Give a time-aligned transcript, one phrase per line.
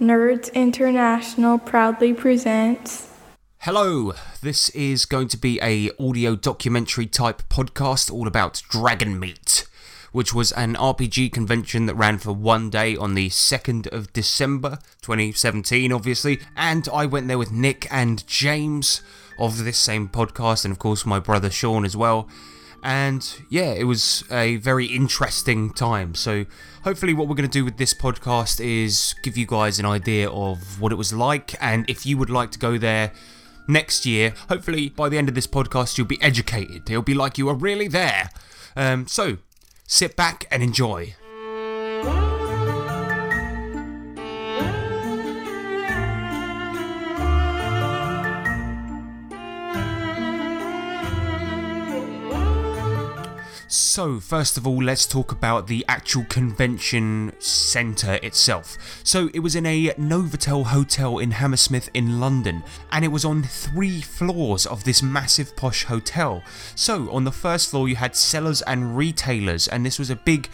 [0.00, 3.12] Nerds International proudly presents.
[3.58, 9.66] Hello, this is going to be a audio documentary type podcast all about Dragon Meet,
[10.12, 14.78] which was an RPG convention that ran for one day on the 2nd of December
[15.02, 19.02] 2017, obviously, and I went there with Nick and James
[19.38, 22.26] of this same podcast, and of course my brother Sean as well.
[22.82, 26.14] And yeah, it was a very interesting time.
[26.14, 26.46] So,
[26.84, 30.30] hopefully, what we're going to do with this podcast is give you guys an idea
[30.30, 31.54] of what it was like.
[31.62, 33.12] And if you would like to go there
[33.68, 36.88] next year, hopefully, by the end of this podcast, you'll be educated.
[36.88, 38.30] It'll be like you are really there.
[38.76, 39.38] Um, so,
[39.86, 41.14] sit back and enjoy.
[53.72, 58.76] So, first of all, let's talk about the actual convention centre itself.
[59.04, 63.44] So, it was in a Novotel hotel in Hammersmith in London, and it was on
[63.44, 66.42] three floors of this massive posh hotel.
[66.74, 70.48] So, on the first floor, you had sellers and retailers, and this was a big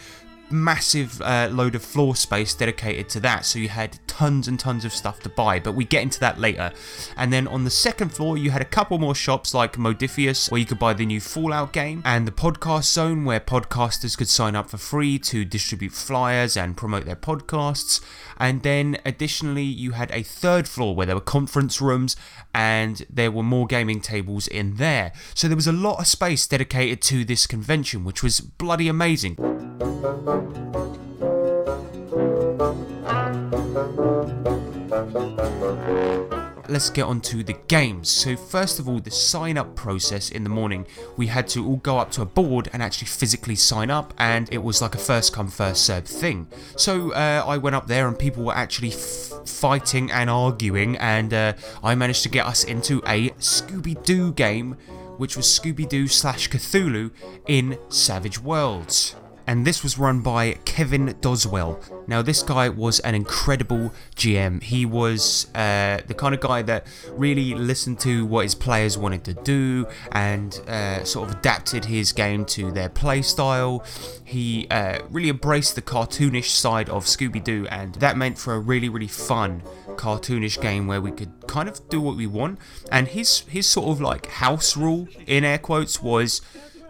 [0.49, 4.85] massive uh, load of floor space dedicated to that, so you had tons and tons
[4.85, 6.71] of stuff to buy, but we get into that later.
[7.15, 10.59] And then on the second floor, you had a couple more shops like Modiphius, where
[10.59, 14.55] you could buy the new Fallout game, and the podcast zone, where podcasters could sign
[14.55, 18.01] up for free to distribute flyers and promote their podcasts.
[18.37, 22.15] And then additionally, you had a third floor where there were conference rooms
[22.57, 25.11] and there were more gaming tables in there.
[25.35, 29.37] So there was a lot of space dedicated to this convention, which was bloody amazing.
[36.69, 38.09] Let's get on to the games.
[38.09, 41.77] So, first of all, the sign up process in the morning, we had to all
[41.77, 44.97] go up to a board and actually physically sign up, and it was like a
[44.97, 46.47] first come, first served thing.
[46.75, 51.33] So, uh, I went up there, and people were actually f- fighting and arguing, and
[51.33, 54.73] uh, I managed to get us into a Scooby Doo game,
[55.17, 57.11] which was Scooby Doo slash Cthulhu
[57.47, 59.15] in Savage Worlds
[59.47, 61.81] and this was run by Kevin Doswell.
[62.05, 64.61] Now, this guy was an incredible GM.
[64.61, 69.23] He was uh, the kind of guy that really listened to what his players wanted
[69.23, 73.85] to do and uh, sort of adapted his game to their play style.
[74.25, 78.59] He uh, really embraced the cartoonish side of Scooby Doo, and that meant for a
[78.59, 79.63] really, really fun
[79.95, 82.59] cartoonish game where we could kind of do what we want.
[82.91, 86.41] And his his sort of like house rule in air quotes was,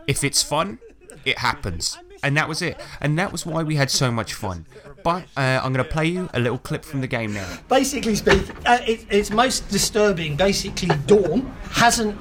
[0.08, 0.80] if it's fun,
[1.24, 2.80] it happens and that was it.
[3.02, 4.66] And that was why we had so much fun.
[5.04, 7.48] But uh, I'm going to play you a little clip from the game now.
[7.70, 10.36] Basically speaking, uh, it, it's most disturbing.
[10.36, 12.18] Basically, Dawn hasn't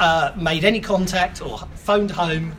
[0.00, 2.54] uh, made any contact or phoned home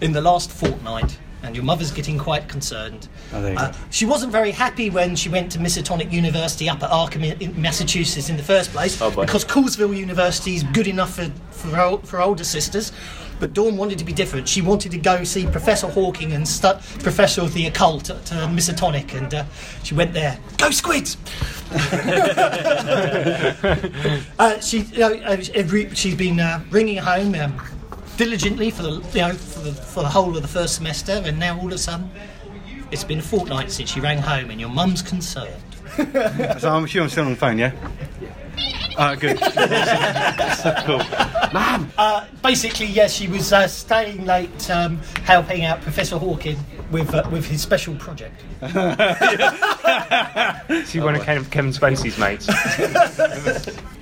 [0.00, 1.18] in the last fortnight.
[1.42, 3.06] And your mother's getting quite concerned.
[3.34, 6.88] Oh, there Uh, she wasn't very happy when she went to Miskatonic University up at
[6.90, 11.16] Arkham in- in Massachusetts in the first place Oh, because Coolsville University is good enough
[11.16, 12.92] for, for, for older sisters.
[13.44, 14.48] But Dawn wanted to be different.
[14.48, 18.48] She wanted to go see Professor Hawking and stu- Professor of the Occult at uh,
[18.48, 19.44] Miskatonic, and uh,
[19.82, 20.38] she went there.
[20.56, 21.18] Go squids!
[24.38, 27.60] uh, she, you know, uh, every, she's been uh, ringing home um,
[28.16, 31.38] diligently for the, you know, for the for the whole of the first semester, and
[31.38, 32.10] now all of a sudden,
[32.90, 35.52] it's been a fortnight since she rang home, and your mum's concerned.
[36.60, 37.72] So I'm sure I'm still on the phone, yeah?
[38.96, 39.38] Ah, good.
[40.58, 41.00] so cool.
[41.98, 46.58] Uh, basically, yes, she was uh, staying late, um, helping out Professor Hawking
[46.90, 48.40] with uh, with his special project.
[50.86, 52.46] She one of Kevin, Kevin Spacey's mates.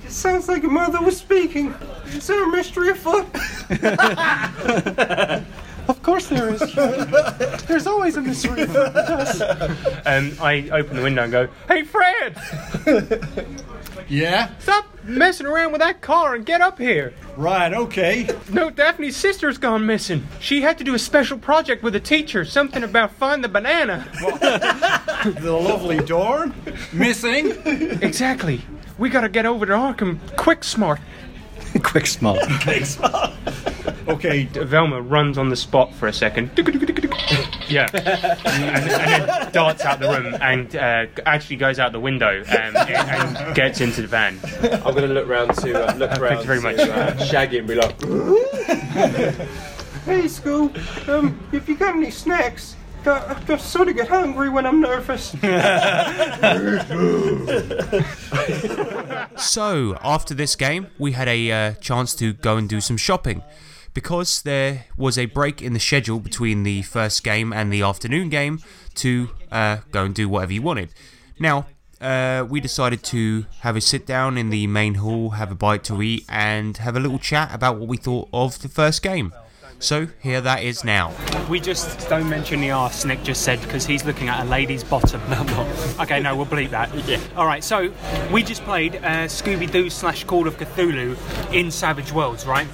[0.07, 1.73] Sounds like a mother was speaking.
[2.07, 3.25] Is there a mystery afoot?
[5.89, 6.59] of course there is.
[7.65, 8.95] There's always a mystery afoot.
[10.05, 12.37] Um, I open the window and go, "Hey, Fred,
[14.07, 14.49] Yeah?
[14.59, 18.29] stop messing around with that car and get up here." Right, okay.
[18.51, 20.25] No, Daphne's sister's gone missing.
[20.39, 24.07] She had to do a special project with a teacher, something about find the banana.
[25.23, 26.53] The lovely Dorn.
[26.91, 27.51] Missing.
[28.01, 28.61] exactly.
[28.97, 30.99] We gotta get over to Arkham quick, smart.
[31.83, 32.39] Quick smart.
[34.07, 36.51] Okay, Velma runs on the spot for a second.
[37.69, 38.05] Yeah, and,
[38.45, 42.87] and then darts out the room and uh, actually goes out the window um, and,
[42.87, 44.37] and gets into the van.
[44.61, 46.79] I'm going to look round to uh, look around you very to, much.
[46.79, 47.99] uh, Shaggy and be like,
[50.03, 51.07] hey, Scoob.
[51.07, 52.75] Um, if you got any snacks,
[53.07, 55.35] I, just sort of get hungry when I'm nervous.
[59.35, 63.43] So, after this game, we had a uh, chance to go and do some shopping.
[63.93, 68.29] Because there was a break in the schedule between the first game and the afternoon
[68.29, 68.59] game
[68.95, 70.93] to uh, go and do whatever you wanted.
[71.39, 71.67] Now,
[72.01, 75.83] uh, we decided to have a sit down in the main hall, have a bite
[75.85, 79.33] to eat, and have a little chat about what we thought of the first game.
[79.83, 81.13] So here that is now.
[81.49, 84.81] We just don't mention the arse, Nick just said, because he's looking at a lady's
[84.81, 85.19] bottom.
[85.29, 85.99] Not.
[85.99, 86.93] Okay, no, we'll bleep that.
[87.05, 87.19] yeah.
[87.35, 87.93] All right, so
[88.31, 91.17] we just played uh, Scooby Doo slash Call of Cthulhu
[91.53, 92.65] in Savage Worlds, right?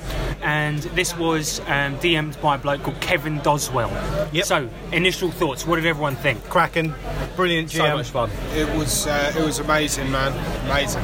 [0.43, 3.89] And this was um, DM'd by a bloke called Kevin Doswell.
[4.31, 4.45] Yep.
[4.45, 5.65] So, initial thoughts.
[5.65, 6.43] What did everyone think?
[6.43, 6.93] Cracking,
[7.35, 7.77] brilliant GM.
[7.77, 8.29] So much fun.
[8.53, 10.31] It was uh, it was amazing, man.
[10.65, 11.03] Amazing.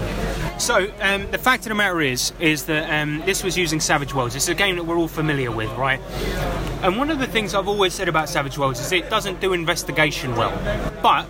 [0.57, 4.13] So um, the fact of the matter is, is that um, this was using Savage
[4.13, 4.35] Worlds.
[4.35, 5.94] It's a game that we're all familiar with, right?
[6.81, 9.53] And one of the things I've always said about Savage Worlds is it doesn't do
[9.53, 10.51] investigation well.
[11.01, 11.25] But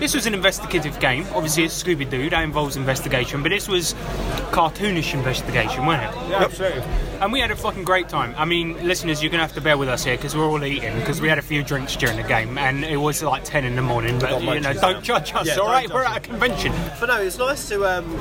[0.00, 1.26] this was an investigative game.
[1.34, 2.30] Obviously, it's Scooby Doo.
[2.30, 3.94] That involves investigation, but this was
[4.52, 6.30] cartoonish investigation, wasn't it?
[6.30, 6.82] Yeah, absolutely.
[7.20, 8.34] And we had a fucking great time.
[8.36, 10.94] I mean, listeners, you're gonna have to bear with us here because we're all eating
[10.98, 13.74] because we had a few drinks during the game, and it was like ten in
[13.74, 14.18] the morning.
[14.18, 15.46] But you know, don't judge us.
[15.46, 16.72] Yeah, all right, we're at a convention.
[17.00, 18.14] But no, it's nice to um,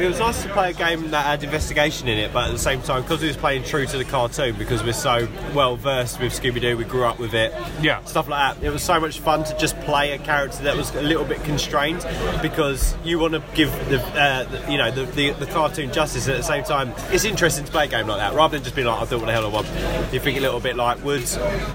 [0.00, 2.58] it was nice to play a game that had investigation in it, but at the
[2.58, 6.20] same time, because we was playing true to the cartoon, because we're so well versed
[6.20, 8.04] with Scooby Doo, we grew up with it, Yeah.
[8.04, 8.64] stuff like that.
[8.64, 11.42] It was so much fun to just play a character that was a little bit
[11.44, 12.06] constrained,
[12.42, 16.28] because you want to give the, uh, the you know the, the the cartoon justice.
[16.28, 18.76] At the same time, it's interesting to play a game like that rather than just
[18.76, 19.66] being like, I do what the hell I want.
[20.12, 21.22] You think a little bit like, would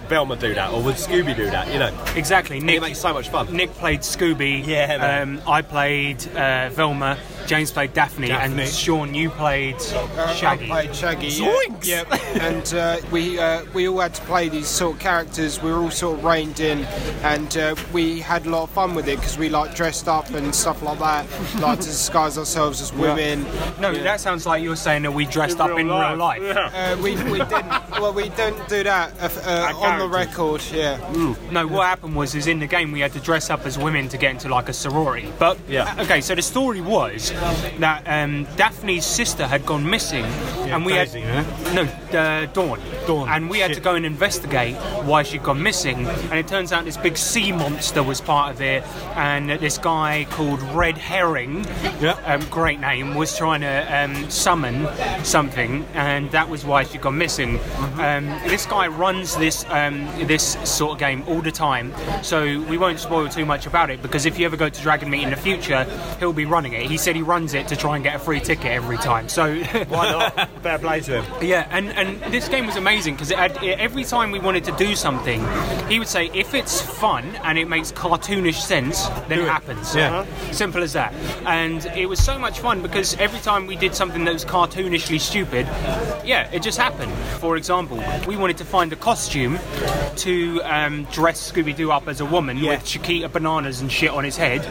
[0.07, 1.71] Velma do that, or would Scooby do that?
[1.71, 2.59] You know, Exactly.
[2.59, 3.51] Nick it makes so much fun.
[3.55, 4.65] Nick played Scooby.
[4.65, 5.21] Yeah.
[5.21, 7.17] Um, I played uh, Velma.
[7.47, 8.63] James played Daphne, Daphne.
[8.63, 10.65] and Sean, you played Uh, Shaggy.
[10.65, 11.27] I played Shaggy.
[11.27, 11.47] Yeah.
[11.67, 11.85] Zoinks!
[11.85, 12.13] Yep.
[12.41, 15.61] and uh, we uh, we all had to play these sort of characters.
[15.61, 16.79] We were all sort of reined in,
[17.23, 20.29] and uh, we had a lot of fun with it because we like dressed up
[20.31, 21.25] and stuff like that,
[21.59, 23.43] like to disguise ourselves as women.
[23.79, 26.41] no, that sounds like you're saying that we dressed up in real life.
[26.43, 27.73] Uh, we, we didn't.
[27.99, 29.29] Well, we don't do that uh,
[29.73, 30.61] uh, on the record.
[30.73, 30.97] Yeah.
[31.51, 34.07] No, what happened was, is in the game we had to dress up as women
[34.09, 35.31] to get into like a sorority.
[35.39, 35.95] But Yeah.
[35.99, 37.32] okay, so the story was
[37.79, 41.83] that um, Daphne's sister had gone missing, and we Daisy, had no
[42.19, 42.79] uh, Dawn.
[43.07, 44.75] Dawn, and we had to go and investigate
[45.05, 46.07] why she'd gone missing.
[46.07, 48.83] And it turns out this big sea monster was part of it,
[49.15, 51.65] and this guy called Red Herring,
[52.01, 52.17] Yeah.
[52.25, 54.87] um, great name, was trying to um, summon
[55.23, 57.59] something, and that was why she'd gone missing.
[57.99, 62.77] Um, this guy runs this um, this sort of game all the time, so we
[62.77, 65.29] won't spoil too much about it because if you ever go to Dragon Meet in
[65.31, 65.83] the future,
[66.19, 66.89] he'll be running it.
[66.89, 69.27] He said he runs it to try and get a free ticket every time.
[69.29, 69.55] So
[69.89, 70.49] Why not?
[70.61, 71.43] Fair play to him.
[71.45, 74.71] yeah, and, and this game was amazing because it had, every time we wanted to
[74.73, 75.43] do something,
[75.89, 79.95] he would say, if it's fun and it makes cartoonish sense, then it, happens.
[79.95, 80.25] Yeah.
[80.51, 81.13] Simple as that.
[81.45, 85.19] And it was so much fun because every time we did something that was cartoonishly
[85.19, 85.65] stupid,
[86.25, 87.11] yeah, it just happened.
[87.39, 89.59] For example, we wanted to find a costume
[90.17, 92.71] to um, dress Scooby Doo up as a woman Yeah.
[92.71, 94.61] with Chiquita bananas and shit on his head.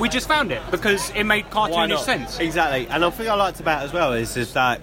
[0.00, 2.04] We just found it because it made Why not?
[2.04, 2.38] sense.
[2.38, 2.86] Exactly.
[2.88, 4.80] And the thing I liked about it as well is, is that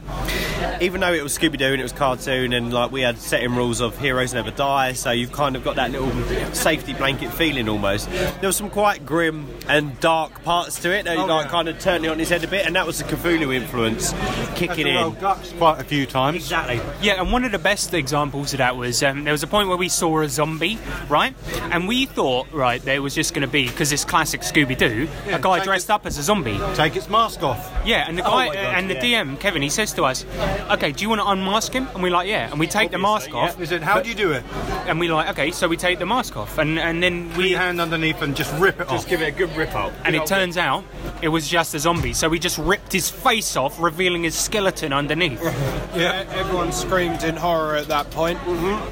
[0.82, 3.56] even though it was Scooby Doo and it was cartoon and like we had setting
[3.56, 6.12] rules of heroes never die, so you've kind of got that little
[6.54, 8.10] safety blanket feeling almost.
[8.12, 11.52] There was some quite grim and dark parts to it that Oh, like yeah.
[11.52, 14.14] kind of turned it on its head a bit, and that was the Cthulhu influence
[14.56, 15.14] kicking in.
[15.16, 16.38] guts quite a few times.
[16.38, 16.80] Exactly.
[17.02, 19.68] Yeah, and one of the best examples of that was um, there was a point
[19.68, 20.78] where we saw a zombie,
[21.10, 21.34] right?
[21.72, 25.08] And we thought, right, there was just going to be because it's classic Scooby Doo,
[25.28, 26.60] Yeah, a guy dressed it- up as a zombie.
[26.76, 27.72] Take its mask off.
[27.86, 28.96] Yeah, and the Oh guy my God, and the.
[29.02, 30.24] DM Kevin, he says to us,
[30.72, 32.98] "Okay, do you want to unmask him?" And we're like, "Yeah." And we take the
[32.98, 34.44] mask Obviously, off, He said, how do you do it?
[34.88, 37.50] and we like, "Okay," so we take the mask off, and and then Put we
[37.50, 38.96] your hand underneath and just rip it Just off.
[38.98, 39.92] Just give it a good rip up.
[40.06, 40.84] and it turns out
[41.22, 42.14] it was just a zombie.
[42.14, 45.42] So we just ripped his face off, revealing his skeleton underneath.
[45.96, 46.24] Yeah.
[46.36, 48.40] Everyone screamed in horror at that point.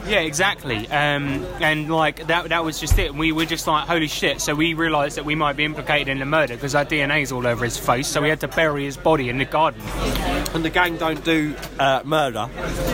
[0.05, 0.85] Yeah, exactly.
[0.89, 3.15] Um, and like that, that was just it.
[3.15, 4.41] We were just like, holy shit.
[4.41, 7.47] So we realised that we might be implicated in the murder because our DNA's all
[7.47, 8.05] over his face.
[8.07, 9.81] So we had to bury his body in the garden.
[10.53, 11.48] And the gang don't do
[11.79, 12.49] uh, murder.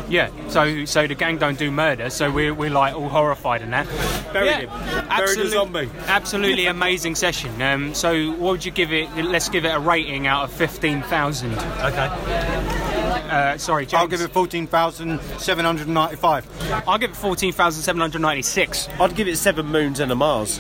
[0.09, 0.29] Yeah.
[0.49, 2.09] So so the gang don't do murder.
[2.09, 3.87] So we're, we're like all horrified in that.
[4.33, 5.07] Buried yeah, him.
[5.07, 5.89] Buried a zombie.
[6.07, 7.61] Absolutely amazing session.
[7.61, 9.09] Um, so what would you give it?
[9.15, 11.53] Let's give it a rating out of fifteen thousand.
[11.53, 12.09] Okay.
[13.29, 14.01] Uh, sorry, James.
[14.01, 16.83] I'll give it 14,795.
[16.87, 18.87] I'll give it fourteen thousand seven hundred ninety-six.
[18.99, 20.59] I'd give it seven moons and a Mars.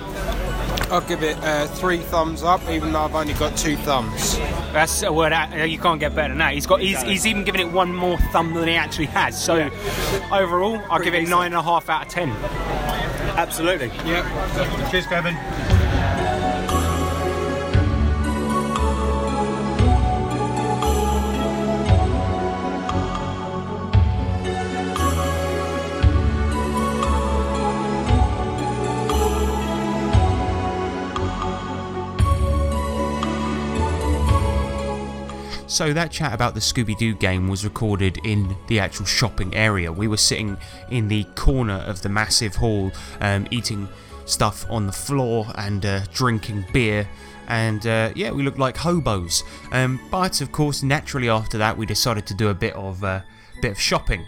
[0.91, 4.37] I'll give it uh, three thumbs up, even though I've only got two thumbs.
[4.71, 6.53] That's a word that, uh, you can't get better than that.
[6.53, 9.41] He's got he's, he's even given it one more thumb than he actually has.
[9.41, 9.69] So
[10.31, 12.29] overall, I'll give it nine and a half out of ten.
[13.37, 13.87] Absolutely.
[14.05, 14.91] Yep.
[14.91, 15.35] Cheers, Kevin.
[35.75, 39.91] So that chat about the Scooby Doo game was recorded in the actual shopping area.
[39.91, 40.55] We were sitting
[40.89, 43.89] in the corner of the massive hall, um, eating
[44.23, 47.09] stuff on the floor and uh, drinking beer.
[47.49, 49.43] And uh, yeah, we looked like hobos.
[49.73, 53.23] Um, but of course, naturally after that, we decided to do a bit of uh,
[53.61, 54.25] bit of shopping.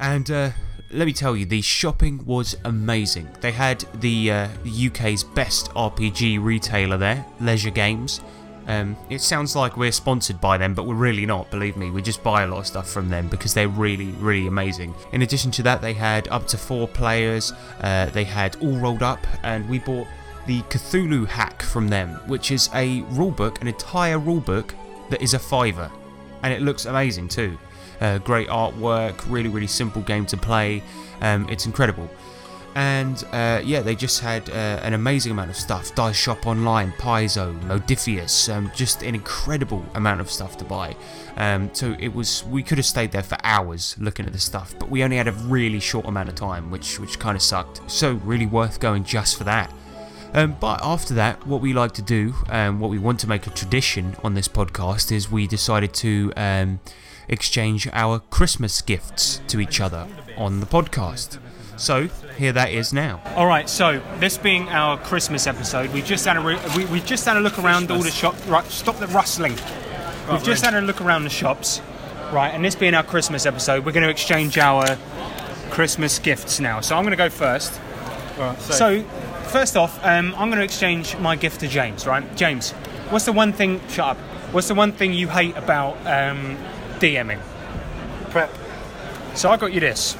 [0.00, 0.50] And uh,
[0.90, 3.28] let me tell you, the shopping was amazing.
[3.40, 8.20] They had the uh, UK's best RPG retailer there, Leisure Games.
[8.70, 11.90] Um, it sounds like we're sponsored by them, but we're really not, believe me.
[11.90, 14.94] We just buy a lot of stuff from them because they're really, really amazing.
[15.10, 19.02] In addition to that, they had up to four players, uh, they had all rolled
[19.02, 20.06] up, and we bought
[20.46, 24.70] the Cthulhu hack from them, which is a rulebook, an entire rulebook
[25.08, 25.90] that is a fiver.
[26.44, 27.58] And it looks amazing too.
[28.00, 30.80] Uh, great artwork, really, really simple game to play.
[31.22, 32.08] Um, it's incredible.
[32.74, 35.94] And uh, yeah, they just had uh, an amazing amount of stuff.
[35.94, 40.94] Dice Shop Online, Paizo, Modiphius, um, just an incredible amount of stuff to buy.
[41.36, 44.74] Um, so it was, we could have stayed there for hours looking at the stuff,
[44.78, 47.90] but we only had a really short amount of time, which which kind of sucked.
[47.90, 49.72] So really worth going just for that.
[50.32, 53.48] Um, but after that, what we like to do, um, what we want to make
[53.48, 56.78] a tradition on this podcast, is we decided to um,
[57.28, 61.38] exchange our Christmas gifts to each other on the podcast.
[61.80, 63.22] So here that is now.
[63.36, 67.06] All right, so this being our Christmas episode, we've just had a re- we, we've
[67.06, 68.46] just had a look around all the shops.
[68.46, 69.52] Right, stop the rustling.
[70.30, 71.80] we've just had a look around the shops,
[72.32, 72.50] right?
[72.50, 74.98] And this being our Christmas episode, we're going to exchange our
[75.70, 76.80] Christmas gifts now.
[76.80, 77.80] So I'm going to go first.
[78.60, 79.02] So,
[79.48, 82.06] first off, um, I'm going to exchange my gift to James.
[82.06, 82.72] Right, James,
[83.08, 83.80] what's the one thing?
[83.88, 84.16] Shut up.
[84.52, 86.58] What's the one thing you hate about um,
[86.98, 87.40] DMing?
[88.28, 88.50] Prep.
[89.34, 90.14] So I got you this.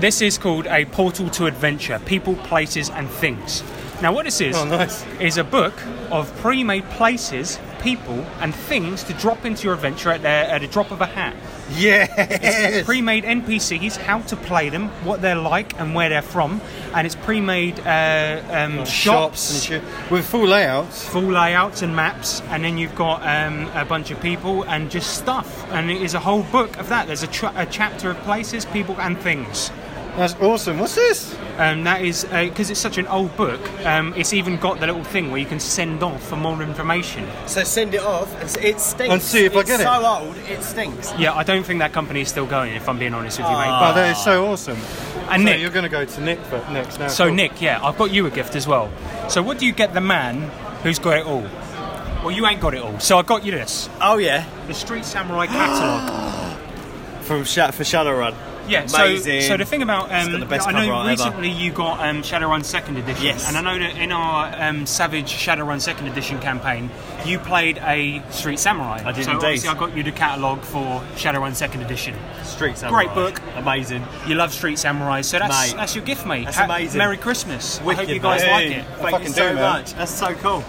[0.00, 3.62] This is called a portal to adventure: people, places, and things.
[4.02, 5.04] Now, what this is Oh, nice.
[5.20, 5.72] is a book
[6.10, 10.66] of pre-made places, people, and things to drop into your adventure at, their, at a
[10.66, 11.34] drop of a hat.
[11.76, 12.84] Yes.
[12.84, 16.60] Pre-made NPCs, how to play them, what they're like, and where they're from,
[16.94, 19.62] and it's pre-made uh, um, shops shops.
[19.64, 21.08] shit with full layouts.
[21.08, 25.18] Full layouts and maps, and then you've got um, a bunch of people and just
[25.18, 25.66] stuff.
[25.72, 27.06] And it is a whole book of that.
[27.06, 29.70] There's a, tra- a chapter of places, people, and things.
[30.16, 30.78] That's awesome.
[30.78, 31.36] What's this?
[31.58, 33.60] Um, that is because it's such an old book.
[33.84, 37.28] Um, it's even got the little thing where you can send off for more information.
[37.46, 39.12] So send it off, and it stinks.
[39.12, 39.84] And see if I it's get it.
[39.84, 41.12] so old, it stinks.
[41.18, 42.72] Yeah, I don't think that company is still going.
[42.74, 43.66] If I'm being honest with you, mate.
[43.68, 44.78] Oh, that is so awesome.
[45.28, 47.08] And so Nick, you're going to go to Nick for next now.
[47.08, 47.34] So Cool.
[47.34, 48.90] Nick, yeah, I've got you a gift as well.
[49.28, 50.42] So what do you get the man
[50.82, 51.42] who's got it all?
[52.22, 52.98] Well, you ain't got it all.
[53.00, 56.58] So I got you this: Oh yeah, the Street Samurai catalog.
[57.22, 58.34] from Sh- for Shadowrun.
[58.68, 58.86] Yeah.
[58.86, 59.42] So, Amazing.
[59.42, 61.22] so the thing about um, the best I know cover art ever.
[61.24, 63.48] recently you got um, Shadowrun Second Edition, Yes.
[63.48, 66.90] and I know that in our um, Savage Shadowrun Second Edition campaign,
[67.24, 69.02] you played a Street Samurai.
[69.04, 69.44] I did so indeed.
[69.46, 72.14] obviously I got you the catalog for Shadowrun Second Edition.
[72.44, 73.04] Street Samurai.
[73.04, 73.40] Great book.
[73.56, 74.04] Amazing.
[74.26, 75.76] You love Street Samurai, so that's Mate.
[75.76, 76.44] that's your gift, mate.
[76.44, 76.98] That's Ha- amazing.
[76.98, 77.80] Merry Christmas.
[77.80, 78.50] I hope you guys mate.
[78.50, 78.84] like it.
[78.98, 79.94] Thank fucking you so do, much.
[79.94, 80.64] That's so cool.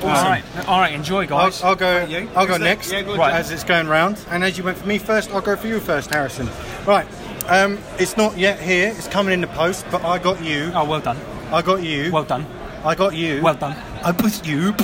[0.00, 0.92] All right, all right.
[0.92, 1.60] Enjoy, I'll, guys.
[1.60, 2.06] I'll go.
[2.36, 2.90] I'll go Who's next.
[2.90, 2.92] next?
[2.92, 3.34] Yeah, go Right.
[3.34, 5.80] As it's going round, and as you went for me first, I'll go for you
[5.80, 6.48] first, Harrison.
[6.86, 7.04] Right.
[7.48, 8.88] Um, it's not yet here.
[8.96, 10.70] It's coming in the post, but I got you.
[10.74, 11.16] Oh, well done.
[11.50, 12.12] I got you.
[12.12, 12.46] Well done.
[12.84, 13.40] I got you.
[13.42, 13.74] Well done.
[14.04, 14.74] I got you.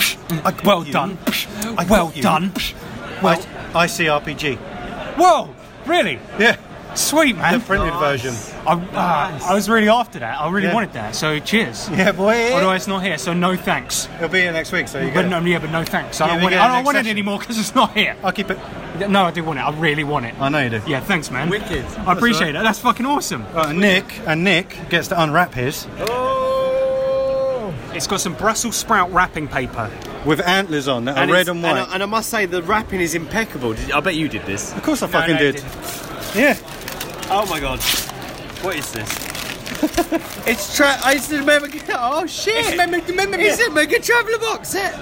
[0.45, 0.93] I got Well you.
[0.93, 1.19] done.
[1.79, 2.23] I Well got you.
[2.23, 2.53] done.
[3.23, 3.39] Well,
[3.75, 4.57] ICRPG.
[5.17, 5.55] Whoa!
[5.87, 6.19] Really?
[6.39, 6.57] Yeah,
[6.97, 7.53] Sweet, man.
[7.53, 7.67] the man.
[7.67, 8.35] printed version.
[8.67, 10.41] I, uh, I was really after that.
[10.41, 10.75] I really Yeah.
[10.75, 11.15] wanted that.
[11.15, 11.89] So cheers.
[11.93, 12.53] Yeah, boy.
[12.53, 14.09] Although it's not here, so no thanks.
[14.17, 15.47] It'll be here next week, so you But get no, it.
[15.47, 16.21] yeah, but no thanks.
[16.21, 16.61] I Yeah, don't want it.
[16.61, 18.15] I don't want it anymore because it's not here.
[18.23, 18.59] I'll keep it.
[19.09, 19.63] No, I do want it.
[19.63, 20.35] I really want it.
[20.41, 20.81] I know you do.
[20.87, 21.49] Yeah, thanks, man.
[21.51, 21.85] Wicked.
[22.07, 22.63] I appreciate it.
[22.63, 23.45] That's fucking awesome.
[23.53, 27.73] Right, and Nick and Nick gets to unwrap his Oh.
[27.93, 29.91] It's got some Brussels sprout wrapping paper.
[30.25, 31.71] with antlers on that are And red and white.
[31.71, 33.75] And I, and I must say, the wrapping is impeccable.
[33.75, 34.73] Did, I bet you did this.
[34.75, 35.57] of course, I No, fucking no, did.
[35.57, 35.73] didn't.
[36.35, 36.57] Yeah.
[37.31, 37.81] Oh my god.
[38.63, 39.11] What is this?
[40.47, 41.69] it's tra- it's the Mega.
[41.99, 42.55] Oh shit!
[42.57, 44.95] It's Mega- Mega- It's a Mega Traveller box set.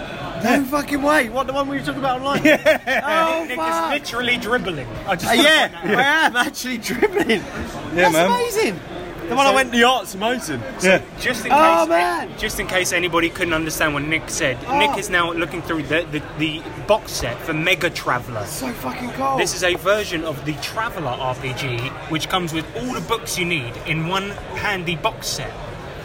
[0.42, 1.28] No fucking way.
[1.28, 2.40] What the one we were talking about online?
[2.46, 3.94] Oh Nick fuck.
[3.94, 4.86] is literally dribbling.
[5.06, 7.28] I just Uh, yeah, I am actually dribbling.
[7.40, 8.26] Yeah, That's man.
[8.30, 8.80] amazing.
[9.28, 10.60] The one I went to the Arts Mountain.
[10.82, 11.02] Yeah.
[11.20, 12.30] Just in case, Oh, man.
[12.38, 14.78] just in case anybody couldn't understand what Nick said, Oh.
[14.78, 18.44] Nick is now looking through the, the, the box set for Mega Traveller.
[18.46, 19.36] So fucking cool.
[19.38, 23.44] This is a version of the Traveller RPG, which comes with all the books you
[23.44, 25.52] need in one handy box set.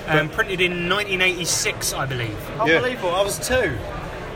[0.08, 3.14] Um, printed in 1986, I believe, unbelievable.
[3.14, 3.78] I was two.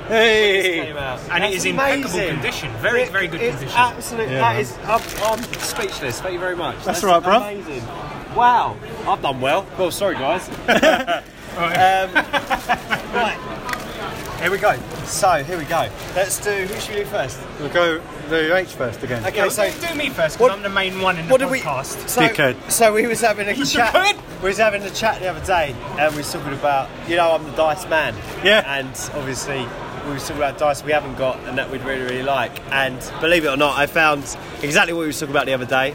[0.10, 0.80] Hey.
[0.90, 0.96] And it
[1.30, 2.72] That's is in impeccable condition.
[2.82, 3.78] Very, very good it's condition.
[3.80, 4.30] Absolute.
[4.30, 4.60] Yeah, that man.
[4.60, 4.78] is.
[4.84, 5.02] I'm,
[5.40, 6.20] I'm speechless.
[6.20, 6.84] Thank you very much.
[6.84, 7.38] That's right, bro.
[7.38, 7.84] Amazing.
[8.36, 9.66] Wow, I've done well.
[9.78, 10.48] Well, sorry guys.
[10.68, 12.14] um,
[13.14, 13.38] right.
[14.42, 14.76] Here we go.
[15.06, 15.88] So here we go.
[16.16, 16.50] Let's do.
[16.50, 17.40] Who should we do first?
[17.60, 19.24] We'll go the H first again.
[19.26, 21.52] Okay, so do me first, What- because I'm the main one in the what did
[21.52, 21.60] we?
[21.60, 22.08] podcast.
[22.10, 22.72] So, Dickhead.
[22.72, 23.94] so we was having a chat.
[23.94, 24.42] Dickhead?
[24.42, 27.32] We was having a chat the other day, and we was talking about, you know,
[27.34, 28.16] I'm the dice man.
[28.44, 28.64] Yeah.
[28.80, 29.68] And obviously,
[30.08, 32.52] we was talking about dice we haven't got, and that we'd really, really like.
[32.72, 34.24] And believe it or not, I found
[34.64, 35.94] exactly what we was talking about the other day.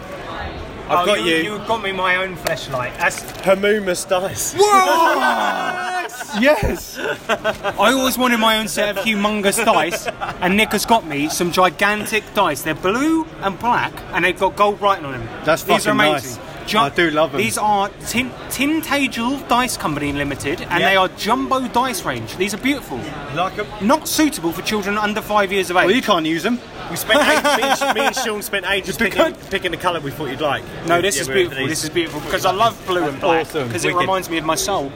[0.88, 2.94] I've Oh, got you, You got me my own flashlight.
[2.98, 3.22] That's.
[3.42, 4.54] Hamumus dice.
[6.40, 6.98] Yes.
[7.28, 10.06] I always wanted my own set of humongous dice,
[10.40, 12.62] and Nick has got me some gigantic dice.
[12.62, 15.28] They're blue and black, and they've got gold writing on them.
[15.44, 16.36] That's These are fucking amazing.
[16.42, 16.45] nice.
[16.74, 17.38] I do love 'em.
[17.40, 20.88] These are Tin Tintagel Dice Company Limited, and Yeah.
[20.90, 22.36] they are jumbo dice range.
[22.36, 23.00] These are beautiful.
[23.34, 23.66] Like 'em?
[23.80, 25.86] Not suitable for children under five years of age.
[25.86, 26.58] Well, you can't use them.
[26.90, 30.12] We spent eight, me, and, me and Sean spent ages picking, picking the colour we
[30.12, 30.62] thought you'd like.
[30.86, 31.66] no, this Yeah, is beautiful.
[31.66, 33.66] This is beautiful because I love blue and black Awesome.
[33.66, 34.92] because it reminds me of my soul.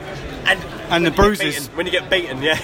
[0.47, 1.55] And, And the when you get bruises.
[1.69, 2.59] beaten- when you get beaten, yeah.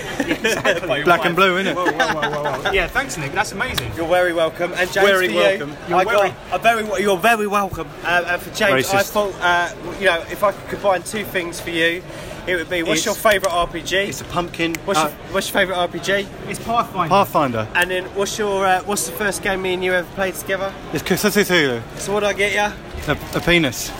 [0.87, 1.27] By your Black wife.
[1.27, 1.75] and blue, innit?
[1.75, 2.71] Whoa, whoa, whoa, whoa, whoa.
[2.73, 3.33] Yeah, thanks, Nick.
[3.33, 3.93] That's amazing.
[3.97, 5.71] You're very welcome, and James Very welcome.
[5.71, 7.03] You, You're I very- got a very.
[7.03, 7.89] You're very welcome.
[8.05, 11.61] Uh, and for James, I thought, uh, you know, if I could combine two things
[11.61, 12.03] for you,
[12.47, 14.09] it would be what's It's- your favourite RPG?
[14.09, 14.75] It's a pumpkin.
[14.85, 16.27] What's, uh, your, what's your favourite RPG?
[16.49, 17.09] It's Pathfinder.
[17.09, 17.69] Pathfinder.
[17.75, 20.73] And then what's your uh, what's the first game me and you ever played together?
[20.93, 21.83] It's Call of Cthulhu.
[21.99, 23.13] So what do I get you?
[23.13, 23.91] A, a penis.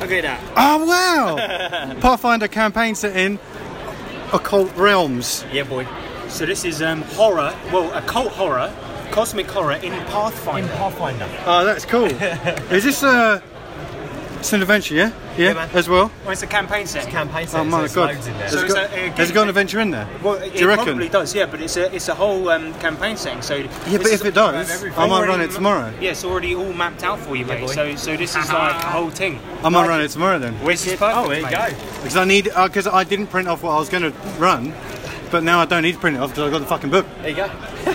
[0.00, 0.40] I'll get that.
[0.56, 1.94] Oh wow!
[2.00, 3.38] Pathfinder campaign set in
[4.32, 5.44] occult realms.
[5.52, 5.86] Yeah, boy.
[6.28, 8.72] So this is um, horror, well, occult horror,
[9.10, 10.70] cosmic horror in Pathfinder.
[10.70, 11.28] In Pathfinder.
[11.44, 12.04] Oh, that's cool.
[12.72, 13.40] Is this uh,
[14.40, 14.94] it's an adventure?
[14.94, 15.70] Yeah, yeah, man.
[15.74, 16.10] as well.
[16.24, 17.06] Well, it's a campaign set.
[17.08, 17.60] Campaign set.
[17.60, 18.14] Oh my there's god!
[18.14, 18.42] loads in there.
[18.42, 20.08] Has, So it got, a- a has it got an adventure in there?
[20.22, 20.84] Well, it, Do you it reckon?
[20.86, 23.42] probably does, yeah, but it's a it's a whole um, campaign setting.
[23.42, 23.68] So Yeah,
[23.98, 25.92] but if it does, I might run it tomorrow.
[26.00, 27.68] Yeah, it's already all mapped out for you, mate.
[27.68, 29.38] so so this is like a whole thing.
[29.62, 30.58] I might run it tomorrow then.
[30.64, 31.52] This is perfect, Oh, there you mate.
[31.52, 31.68] go.
[32.02, 34.72] Because I need because I didn't print off what I was going to run,
[35.30, 37.06] but now I don't need to print it off because I've got the fucking book.
[37.20, 37.44] There you go.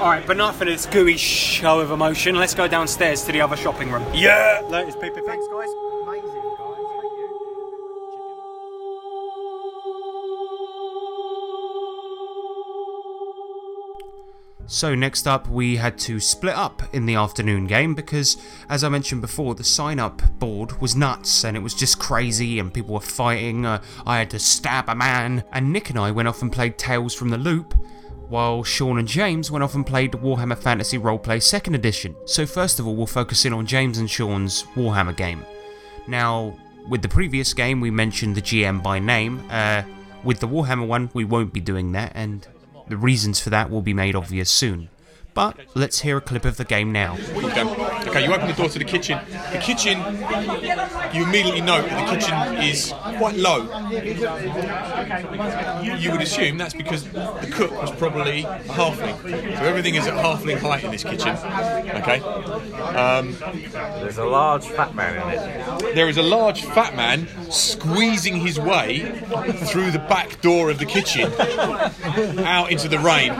[0.00, 2.36] All right, but not for this gooey show of emotion.
[2.36, 4.04] Let's go downstairs to the other shopping room.
[4.14, 4.62] Yeah.
[4.68, 5.22] Latest people.
[5.24, 5.89] Thanks, guys.
[14.72, 18.36] So next up we had to split up in the afternoon game because
[18.68, 22.60] as I mentioned before the sign up board was nuts and it was just crazy
[22.60, 26.12] and people were fighting, uh, I had to stab a man and Nick and I
[26.12, 27.74] went off and played Tales from the Loop
[28.28, 32.14] while Sean and James went off and played Warhammer Fantasy Roleplay 2nd Edition.
[32.24, 35.44] So first of all we'll focus in on James and Sean's Warhammer game.
[36.06, 36.56] Now
[36.88, 39.82] with the previous game we mentioned the GM by name, uh,
[40.22, 42.46] with the Warhammer one we won't be doing that and
[42.90, 44.88] the reasons for that will be made obvious soon.
[45.34, 47.16] But let's hear a clip of the game now.
[47.34, 47.62] Okay.
[48.08, 49.18] okay, you open the door to the kitchen.
[49.52, 49.98] The kitchen,
[51.14, 53.62] you immediately note that the kitchen is quite low.
[55.82, 59.58] You, you would assume that's because the cook was probably a halfling.
[59.58, 61.36] So everything is at halfling height in this kitchen.
[61.36, 62.20] Okay.
[62.20, 63.36] Um,
[64.00, 65.94] There's a large fat man in it.
[65.94, 69.00] there is a large fat man squeezing his way
[69.66, 71.32] through the back door of the kitchen
[72.44, 73.30] out into the rain,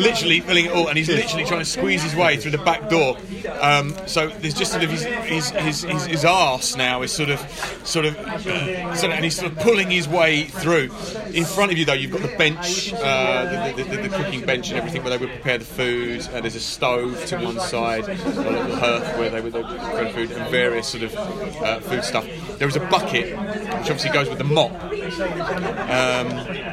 [0.00, 2.88] literally filling it all, and he's literally trying to squeeze his way through the back
[2.90, 3.16] door.
[3.60, 7.30] Um, so there's just sort of his his, his, his, his arse now is sort
[7.30, 7.40] of
[7.84, 10.90] sort of, uh, sort of, and he's sort of pulling his way through.
[11.32, 14.44] In front of you though, you've got the bench, uh, the, the, the, the cooking
[14.44, 16.26] bench and everything where they would prepare the food.
[16.28, 20.30] Uh, there's a stove to one side, a little hearth where they would prepare food,
[20.30, 22.26] and various sort of uh, food stuff.
[22.58, 24.72] There is a bucket, which obviously goes with the mop.
[24.74, 26.28] Um,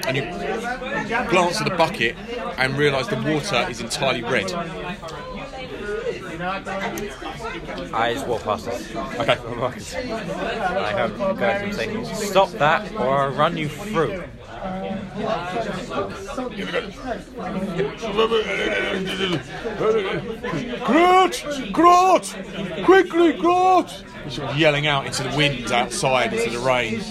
[0.07, 0.23] and you
[1.29, 2.15] glance at the bucket
[2.57, 4.51] and realise the water is entirely red.
[7.93, 8.95] I just walk past us.
[8.95, 9.37] Okay.
[9.37, 14.23] I have to him saying, "Stop that, or I'll run you through."
[20.86, 21.71] Groot!
[21.71, 22.36] Groot!
[22.86, 23.89] Quickly, Groot!
[24.24, 27.02] He's sort yelling out into the wind outside, into the rain.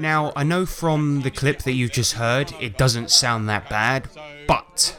[0.00, 4.08] Now, I know from the clip that you've just heard, it doesn't sound that bad,
[4.48, 4.96] but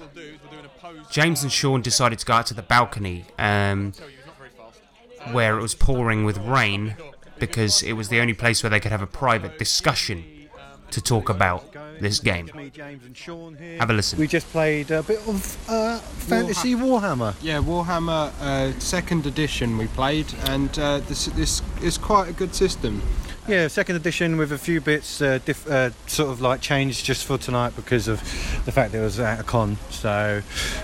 [1.10, 3.94] James and Sean decided to go out to the balcony, um,
[5.32, 6.96] where it was pouring with rain,
[7.40, 10.41] because it was the only place where they could have a private discussion
[10.92, 12.50] to talk about this game.
[12.56, 13.78] Me, James, and Sean here.
[13.80, 14.20] Have a listen.
[14.20, 17.36] We just played a bit of uh, fantasy Warhammer.
[17.42, 22.56] Yeah, Warhammer uh, second edition we played, and uh, this this is quite a good
[22.56, 23.02] system.
[23.48, 27.26] Yeah, second edition with a few bits uh, diff- uh, sort of like changed just
[27.26, 28.20] for tonight because of
[28.66, 29.78] the fact that it was at a con.
[29.90, 30.42] So,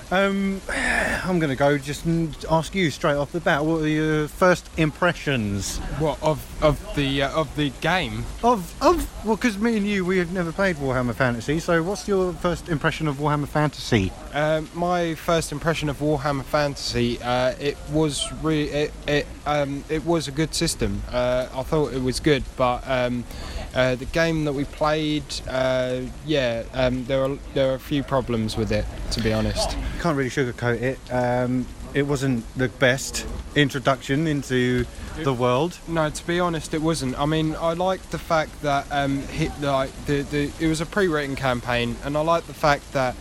[0.09, 3.63] um, I'm going to go just and ask you straight off the bat.
[3.63, 8.25] What are your first impressions What of of the uh, of the game?
[8.43, 9.07] of of?
[9.25, 11.59] Well, because me and you, we have never played Warhammer Fantasy.
[11.59, 14.11] So, what's your first impression of Warhammer Fantasy?
[14.37, 20.05] Um, my first impression of Warhammer Fantasy, uh, it was re- it it, um, it
[20.05, 21.01] was a good system.
[21.11, 23.23] Uh, I thought it was good, but um,
[23.73, 28.03] uh, the game that we played, uh, yeah, um, there are there are a few
[28.03, 29.75] problems with it, to be honest.
[30.01, 30.99] Can't really sugarcoat it.
[31.11, 34.85] Um, it wasn't the best introduction into
[35.23, 35.79] the world.
[35.87, 37.19] No, to be honest, it wasn't.
[37.19, 40.85] I mean, I liked the fact that um, hit like the, the it was a
[40.85, 43.15] pre-written campaign, and I liked the fact that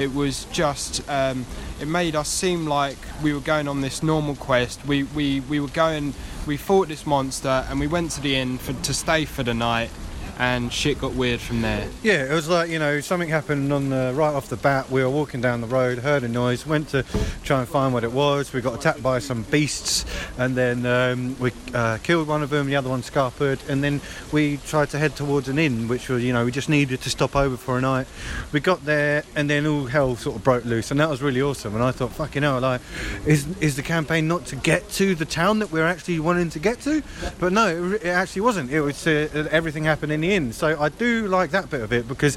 [0.00, 1.44] it was just um,
[1.78, 4.84] it made us seem like we were going on this normal quest.
[4.86, 6.14] We we, we were going,
[6.46, 9.52] we fought this monster, and we went to the inn for, to stay for the
[9.52, 9.90] night,
[10.40, 11.86] and shit got weird from there.
[12.02, 14.90] Yeah, it was like you know something happened on the right off the bat.
[14.90, 17.04] We were walking down the road, heard a noise, went to
[17.44, 18.50] try and find what it was.
[18.54, 20.06] We got attacked by some beasts,
[20.38, 22.68] and then um, we uh, killed one of them.
[22.68, 24.00] The other one scarpered, and then
[24.32, 27.10] we tried to head towards an inn, which was you know we just needed to
[27.10, 28.06] stop over for a night.
[28.50, 31.42] We got there, and then all hell sort of broke loose, and that was really
[31.42, 31.74] awesome.
[31.74, 32.80] And I thought, fucking hell, like,
[33.26, 36.58] is is the campaign not to get to the town that we're actually wanting to
[36.58, 37.02] get to?
[37.38, 38.70] But no, it, it actually wasn't.
[38.70, 40.52] It was uh, everything happened in the inn.
[40.52, 42.36] So I do like that bit of it because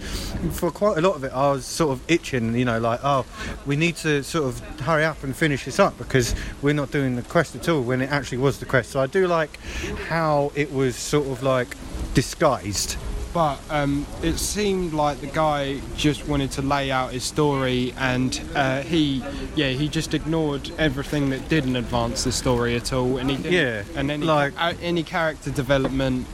[0.51, 3.25] for quite a lot of it, I was sort of itching, you know, like, oh,
[3.65, 7.15] we need to sort of hurry up and finish this up because we're not doing
[7.15, 8.91] the quest at all when it actually was the quest.
[8.91, 9.58] So I do like
[10.08, 11.75] how it was sort of like
[12.13, 12.97] disguised.
[13.33, 18.39] But um, it seemed like the guy just wanted to lay out his story, and
[18.53, 19.23] uh, he,
[19.55, 23.51] yeah, he just ignored everything that didn't advance the story at all, and he didn't,
[23.53, 26.27] Yeah, and any like- uh, any character development.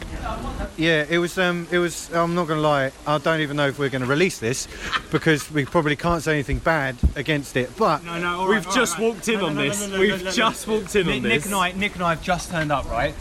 [0.76, 1.38] Yeah, it was.
[1.38, 2.12] Um, it was.
[2.14, 2.92] I'm not going to lie.
[3.08, 4.68] I don't even know if we're going to release this
[5.12, 7.76] because we probably can't say anything bad against it.
[7.78, 9.14] But No, no, all We've right, just all right.
[9.14, 9.88] walked in No, on no, no, this.
[9.88, 12.22] no, no, We've just walked in Nick, on Nick and I, Nick and I have
[12.22, 13.16] just turned up, right?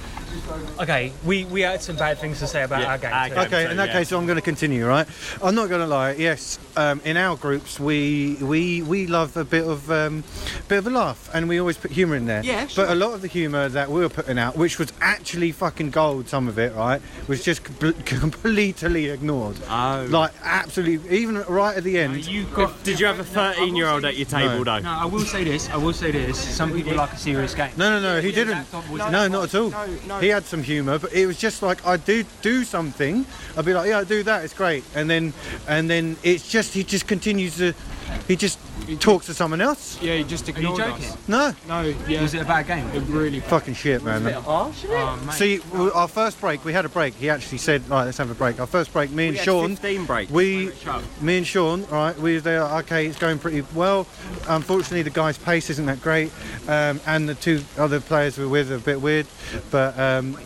[0.81, 3.13] Okay, we, we had some bad things to say about Yeah, our game.
[3.13, 3.39] our game.
[3.39, 3.93] Okay, in that yeah.
[3.95, 5.07] case, I'm going to continue, right?
[5.43, 6.13] I'm not going to lie.
[6.13, 10.25] Yes, um, in our groups, we we we love a bit of um,
[10.69, 12.43] bit of a laugh, and we always put humour in there.
[12.45, 12.87] Yeah, sure.
[12.87, 15.91] But a lot of the humour that we were putting out, which was actually fucking
[15.91, 19.57] gold, some of it, right, was just compl- completely ignored.
[19.69, 20.07] Oh.
[20.09, 22.27] Like absolutely, even right at the end.
[22.27, 22.83] You got.
[22.85, 24.79] Did you have a 13 year old at your table, though?
[24.79, 25.69] No, I will say this.
[25.71, 26.39] I will say this.
[26.39, 27.73] Some people like a serious game.
[27.77, 28.67] No, no, no, he didn't.
[28.91, 29.71] No, not at all.
[29.71, 30.18] No, no.
[30.21, 33.25] He had some humour, but it was just like I do do something.
[33.57, 34.45] I'd be like, yeah, I do that.
[34.45, 35.33] It's great, and then
[35.69, 37.75] and then it's just he just continues to
[38.27, 38.59] he just
[38.97, 40.01] talks to someone else.
[40.03, 41.05] Yeah, he just Are you ignored joking?
[41.05, 41.29] us.
[41.29, 42.87] No, No, yeah, Was it a bad game?
[42.95, 43.41] it really.
[43.41, 44.23] fucking shit, man.
[44.47, 44.75] Oh,
[45.27, 45.33] mate.
[45.35, 47.15] See, w- our first break, we had a break.
[47.15, 49.45] He actually said, "Right, let's have a break." Our first break, me and We had
[49.45, 50.31] Sean, 15 breaks.
[50.33, 50.71] we,
[51.21, 52.63] me and Sean, right, we were there.
[52.65, 54.07] Okay, it's going pretty well.
[54.49, 56.31] Unfortunately, the guy's pace isn't that great,
[56.69, 59.27] um, and the two other players we we're with are a bit weird.
[59.71, 60.37] But um,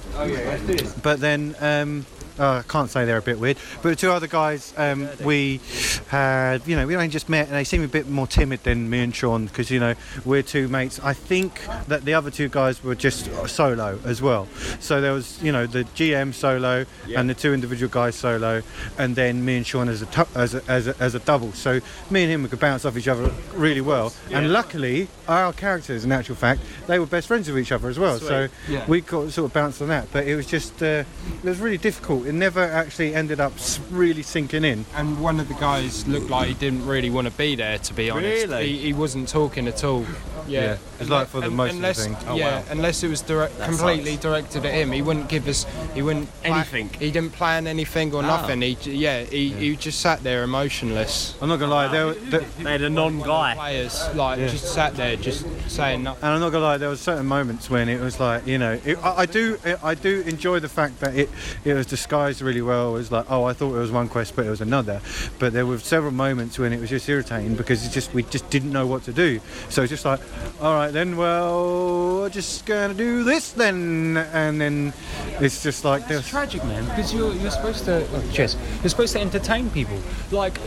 [1.03, 1.55] but then.
[1.61, 2.07] Um,
[2.39, 5.61] I can't say they're a bit weird, but the two other guys um, we
[6.09, 8.89] had, you know, we only just met and they seem a bit more timid than
[8.91, 11.01] me and Sean because, you know, we're two mates.
[11.03, 14.49] I think that the other two guys were just solo as well.
[14.81, 16.85] So there was, you know, the GM solo
[17.17, 18.63] and the two individual guys solo,
[18.99, 21.53] and then me and Sean as a, tu- as a, as a, as a double.
[21.53, 24.13] So me and him we could bounce off each other really well.
[24.31, 27.99] And luckily, our characters, in actual fact, they were best friends with each other as
[27.99, 28.19] well.
[28.19, 28.85] So Yeah.
[28.87, 30.09] we got sort of bounced on that.
[30.13, 31.05] But it was just, uh,
[31.43, 32.22] it was really difficult.
[32.25, 33.53] It never actually ended up
[33.91, 34.85] really sinking in.
[34.95, 37.95] And one of the guys looked like he didn't really want to be there, to
[37.95, 38.47] be honest.
[38.49, 38.69] Really?
[38.69, 40.05] He, he wasn't talking at all.
[40.47, 40.61] Yeah.
[40.63, 42.17] Yeah, it's like for the most of the thing.
[42.27, 42.65] Oh, yeah, wow.
[42.71, 44.23] unless it was direct, completely sucks.
[44.23, 44.91] directed at him.
[44.93, 46.89] He wouldn't give us, he wouldn't pla- Anything.
[46.99, 48.27] He didn't plan anything or Ah.
[48.27, 48.61] nothing.
[48.63, 51.37] He, yeah, he, he just sat there emotionless.
[51.41, 53.55] I'm not gonna lie, there, were- there, They had a non guy.
[53.55, 56.25] Players like just sat there, just saying nothing.
[56.25, 58.79] And I'm not gonna lie, there were certain moments when it was like, you know,
[58.85, 61.31] it, I, I do, I do enjoy the fact that it,
[61.65, 62.91] it was disguised really well.
[62.91, 65.01] It was like, oh, I thought it was one quest, but it was another.
[65.39, 68.51] But there were several moments when it was just irritating because it's just we just
[68.51, 69.41] didn't know what to do.
[69.71, 70.21] So it's just like,
[70.61, 74.93] all right, then, well, we're just gonna do this then, and then
[75.41, 76.29] it's just like It's this.
[76.29, 78.05] tragic, man, because you're you're supposed to.
[78.33, 78.57] Cheers.
[78.83, 79.99] You're supposed to entertain people.
[80.31, 80.61] Like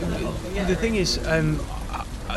[0.66, 1.60] the thing is, um,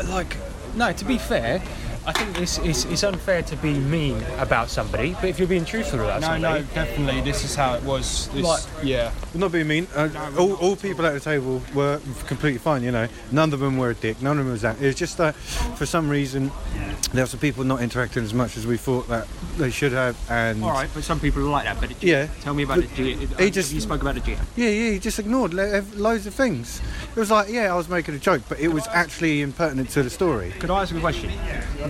[0.08, 0.36] like
[0.76, 0.92] no.
[0.92, 1.60] To be fair,
[2.06, 5.12] I think it's, it's it's unfair to be mean about somebody.
[5.14, 7.20] But if you're being truthful about No, somebody, no, no, definitely.
[7.20, 8.28] This is how it was.
[8.28, 9.12] This, Like- yeah.
[9.34, 9.86] Not being mean.
[9.94, 10.08] Uh,
[10.38, 12.82] all, all people at the table were completely fine.
[12.82, 14.20] You know, none of them were a dick.
[14.22, 14.80] None of them was that.
[14.80, 16.50] It was just that for some reason
[17.12, 20.16] there were some people not interacting as much as we thought that they should have.
[20.30, 20.88] And all right.
[20.94, 21.80] But some people are like that.
[21.80, 22.28] But it, Yeah.
[22.40, 22.94] tell me about it.
[22.94, 23.14] G.
[23.38, 24.38] He just- you spoke about the GM.
[24.56, 26.80] yeah, yeah, he just ignored lo- loads of things.
[27.14, 30.02] It was like, yeah, I was making a joke, but it was actually impertinent to
[30.02, 30.52] the story.
[30.58, 31.30] Could I ask you a question?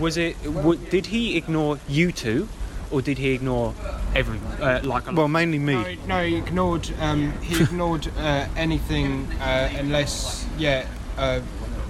[0.00, 0.42] Was was it?
[0.42, 2.48] W- did he ignore you two,
[2.90, 3.74] or did he ignore
[4.14, 4.46] everyone?
[4.60, 5.74] Uh, like a Well, mainly me.
[5.74, 6.90] No, no, he ignored.
[6.98, 10.86] Um, he ignored uh, anything uh, unless, yeah,
[11.18, 11.40] uh,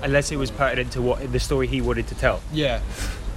[0.03, 2.41] unless it was pertinent to what the story he wanted to tell.
[2.53, 2.81] yeah.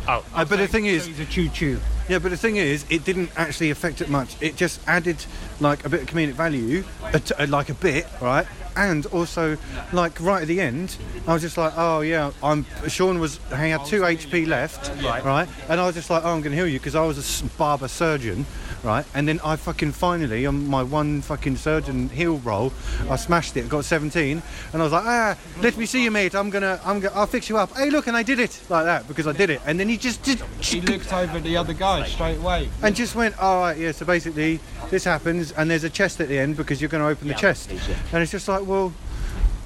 [0.05, 1.79] Oh, Uh, but the thing is, he's a choo choo.
[2.09, 4.35] Yeah, but the thing is, it didn't actually affect it much.
[4.41, 5.25] It just added
[5.61, 6.83] like a bit of comedic value,
[7.13, 8.45] a t- uh, like a bit, right?
[8.75, 9.57] And also,
[9.91, 12.65] like right at the end, I was just like, oh yeah, I'm.
[12.87, 14.91] Sean was he had two HP left,
[15.23, 15.47] Right.
[15.69, 17.45] And I was just like, oh, I'm going to heal you because I was a
[17.57, 18.45] barber surgeon,
[18.83, 19.05] right?
[19.13, 22.73] And then I fucking finally on my one fucking surgeon heal roll,
[23.09, 24.41] I smashed it, got 17,
[24.73, 26.35] and I was like, ah, let me see you, mate.
[26.35, 27.75] I'm gonna, I'm gonna, I'll fix you up.
[27.75, 29.61] Hey, look, and I did it like that because I did it.
[29.65, 30.41] And then he just did.
[30.59, 32.69] He looked over the other guy straight away.
[32.81, 33.91] And just went, all right, yeah.
[33.91, 37.09] So basically, this happens, and there's a chest at the end because you're going to
[37.09, 38.93] open the chest, and it's just like, well,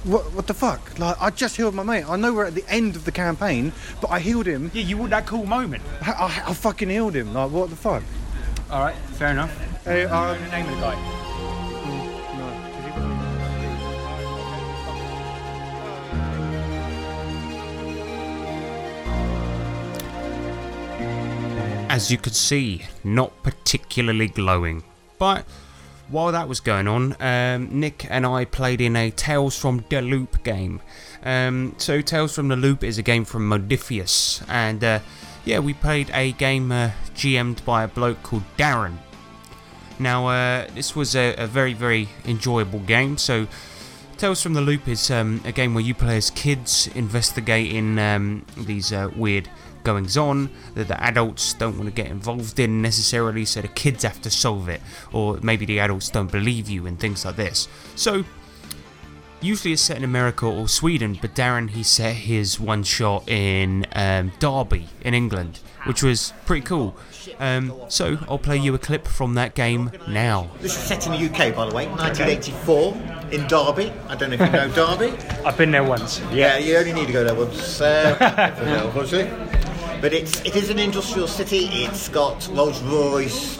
[0.03, 0.97] what, what the fuck?
[0.99, 2.05] Like, I just healed my mate.
[2.07, 4.71] I know we're at the end of the campaign, but I healed him.
[4.73, 5.83] Yeah, you want that cool moment.
[6.01, 7.33] I, I, I fucking healed him.
[7.33, 8.03] Like, what the fuck?
[8.69, 9.57] All right, fair enough.
[9.85, 11.17] Hey, You know um, the name of the guy.
[21.89, 24.83] As you could see, not particularly glowing.
[25.17, 25.45] But
[26.09, 30.01] while that was going on, um, Nick and I played in a Tales from the
[30.01, 30.81] Loop game.
[31.23, 34.99] Um, so, Tales from the Loop is a game from Modiphius, and uh,
[35.47, 38.97] yeah, we played a game uh, GM'd by a bloke called Darren.
[39.97, 43.17] Now, uh, this was a, a very, very enjoyable game.
[43.17, 43.47] So,
[44.17, 48.45] Tales from the Loop is um, a game where you play as kids investigating um,
[48.57, 49.47] these uh, weird
[49.83, 54.03] goings on that the adults don't want to get involved in necessarily, so the kids
[54.03, 54.81] have to solve it,
[55.13, 57.69] or maybe the adults don't believe you and things like this.
[57.95, 58.25] So,
[59.41, 63.85] usually it's set in America or Sweden, but Darren he set his one shot in
[63.93, 66.95] um, Derby in England, which was pretty cool.
[67.39, 70.49] Um, so I'll play you a clip from that game now.
[70.59, 72.93] This is set in the UK, by the way, 1984
[73.31, 73.91] in Derby.
[74.07, 75.17] I don't know if you know Derby.
[75.45, 76.21] I've been there once.
[76.31, 78.17] Yeah, you only need to go there once, uh,
[78.85, 79.31] unfortunately.
[80.01, 81.65] But it's it is an industrial city.
[81.71, 83.57] It's got Rolls Royce,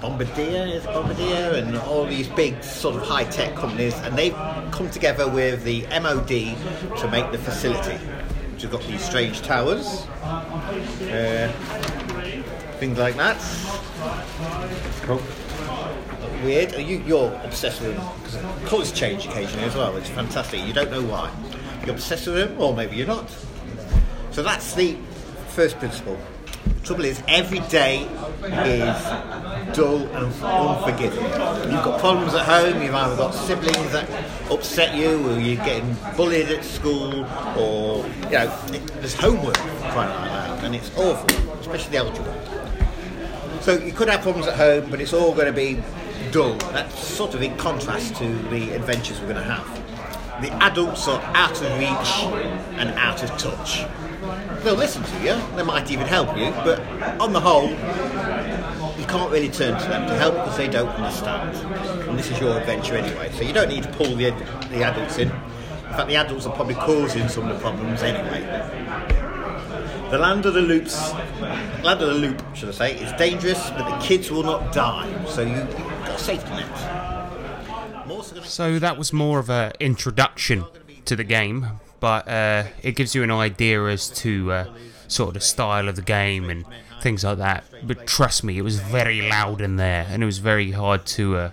[0.00, 4.34] Bombardier, is Bombardier, and all these big sort of high tech companies, and they've
[4.70, 6.28] come together with the MOD
[6.98, 7.96] to make the facility.
[8.52, 9.86] Which has got these strange towers,
[11.08, 11.52] uh,
[12.78, 13.38] things like that.
[15.02, 15.22] Cool.
[16.44, 16.72] Weird.
[16.72, 19.96] You, you're obsessed with them because colours change occasionally as well.
[19.96, 20.66] It's fantastic.
[20.66, 21.30] You don't know why.
[21.84, 23.30] You're obsessed with them, or maybe you're not.
[24.30, 24.96] So that's the
[25.48, 26.18] first principle.
[26.64, 28.02] The trouble is, every day
[28.42, 31.22] is dull and unforgiving.
[31.22, 34.08] You've got problems at home, you've either got siblings that
[34.50, 37.24] upset you, or you're getting bullied at school,
[37.56, 42.34] or, you know, it, there's homework, quite like that, and it's awful, especially the algebra.
[43.62, 45.82] So you could have problems at home, but it's all going to be
[46.32, 46.54] dull.
[46.72, 50.42] That's sort of in contrast to the adventures we're going to have.
[50.42, 52.24] The adults are out of reach
[52.78, 53.84] and out of touch.
[54.62, 56.80] They'll listen to you, they might even help you, but
[57.18, 61.56] on the whole, you can't really turn to them to help because they don't understand.
[62.08, 64.30] And this is your adventure anyway, so you don't need to pull the,
[64.70, 65.28] the adults in.
[65.28, 68.42] In fact, the adults are probably causing some of the problems anyway.
[70.10, 71.12] The land of the loops,
[71.82, 75.08] land of the loop, should I say, is dangerous, but the kids will not die.
[75.26, 77.00] So you, you've got a safety net.
[78.44, 80.64] So that was more of an introduction
[81.04, 81.66] to the game,
[82.00, 84.64] but uh, it gives you an idea as to uh,
[85.08, 86.64] sort of the style of the game and
[87.02, 87.64] things like that.
[87.82, 91.36] But trust me, it was very loud in there, and it was very hard to
[91.36, 91.50] uh,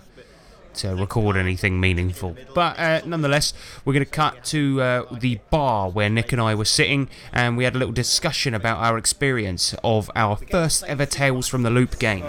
[0.75, 2.35] to record anything meaningful.
[2.53, 3.51] But uh, nonetheless,
[3.83, 7.57] we're going to cut to uh, the bar where Nick and I were sitting, and
[7.57, 11.71] we had a little discussion about our experience of our first ever Tales from the
[11.71, 12.23] Loop game.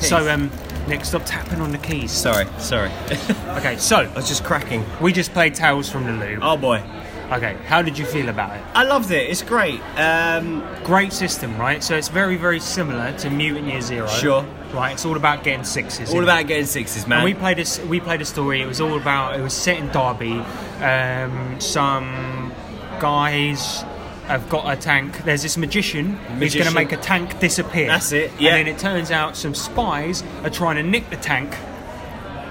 [0.00, 0.50] So, um,
[0.88, 2.10] Nick, stop tapping on the keys.
[2.10, 2.90] Sorry, sorry.
[3.60, 4.82] Okay, so I was just cracking.
[5.02, 6.38] we just played Tales from the Loop.
[6.40, 6.82] Oh boy.
[7.32, 8.62] Okay, how did you feel about it?
[8.74, 9.30] I loved it.
[9.30, 9.80] It's great.
[9.96, 11.82] Um, Great system, right?
[11.84, 14.08] So it's very, very similar to Mutant Year Zero.
[14.08, 14.44] Sure.
[14.72, 16.08] Right, it's all about getting sixes.
[16.10, 16.46] all isn't about it?
[16.48, 17.24] getting sixes, And man.
[17.24, 18.60] we played a s- we played a story.
[18.62, 19.38] It was all about.
[19.38, 20.38] It was set in Derby.
[20.82, 22.52] Um, some
[23.00, 23.82] guys
[24.26, 25.24] have got a tank.
[25.24, 26.66] There's this magician, who's going Magician.
[26.68, 27.88] to make a tank disappear.
[27.88, 28.54] That's it, yeah.
[28.56, 31.56] And then it turns out some spies are trying to nick the tank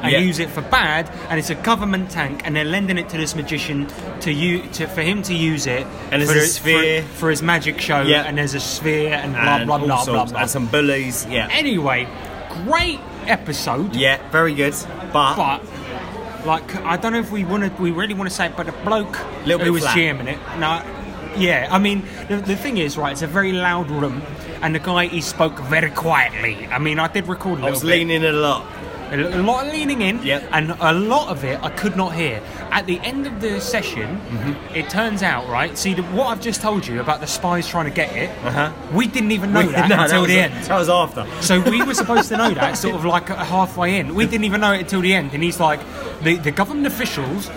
[0.01, 0.19] and Yeah.
[0.19, 1.09] use it for bad.
[1.29, 3.87] And it's a government tank, and they're lending it to this magician
[4.21, 5.85] to you to for him to use it.
[6.11, 7.01] And there's for a his- sphere.
[7.03, 8.01] for, for his magic show.
[8.01, 8.23] Yeah.
[8.23, 10.41] And there's a sphere and blah and blah blah blah sorts, blah.
[10.41, 11.25] and some bullies.
[11.29, 11.47] Yeah.
[11.51, 12.07] Anyway,
[12.65, 13.95] great episode.
[13.95, 14.73] Yeah, very good.
[15.13, 15.61] But, But
[16.45, 18.65] like, I don't know if we want to, we really want to say, it, but
[18.65, 19.97] the bloke Little who was flat.
[19.97, 20.81] GMing it, no,
[21.37, 24.21] Yeah, I mean, the, the thing is, right, it's a very loud room,
[24.61, 26.67] and the guy, he spoke very quietly.
[26.71, 27.89] I mean, I did record a I was bit.
[27.89, 28.65] leaning a lot.
[29.11, 30.19] A lot of leaning in,
[30.51, 32.41] and a lot of it I could not hear.
[32.71, 34.75] At the end of the session, Mm-hmm.
[34.75, 35.75] it turns out, right?
[35.77, 38.29] See, the, what I've just told you about the spies trying to get it,
[38.93, 39.69] we didn't even know Uh-huh.
[39.69, 40.65] We- that no, until was the a- end.
[40.65, 41.25] that was after.
[41.41, 44.13] So we were supposed to know that sort of like halfway in.
[44.13, 45.33] We didn't even know it until the end.
[45.33, 45.79] And he's like,
[46.21, 47.49] the, the government officials.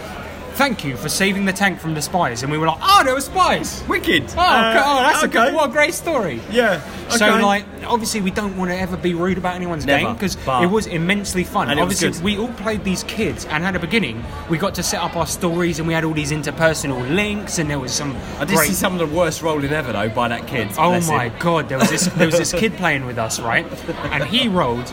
[0.54, 3.14] Thank you for saving the tank from the spies, and we were like, "Oh, there
[3.14, 3.82] were spies!
[3.88, 4.24] Wicked!
[4.36, 6.80] Oh, Uh, oh that's a good, what a great story!" Yeah.
[7.08, 10.36] So, like, obviously, we don't want to ever be rude about anyone's Never, game because
[10.62, 11.70] it was immensely fun.
[11.70, 14.74] And it was obviously, we all played these kids, and at the beginning, we got
[14.76, 17.92] to set up our stories, and we had all these interpersonal links, and there was
[17.92, 18.16] some.
[18.38, 20.68] I did great- see some of the worst rolling ever though by that kid.
[20.78, 21.34] Oh my him.
[21.38, 23.66] god, there was this there was this kid playing with us, right?
[24.12, 24.92] And he rolled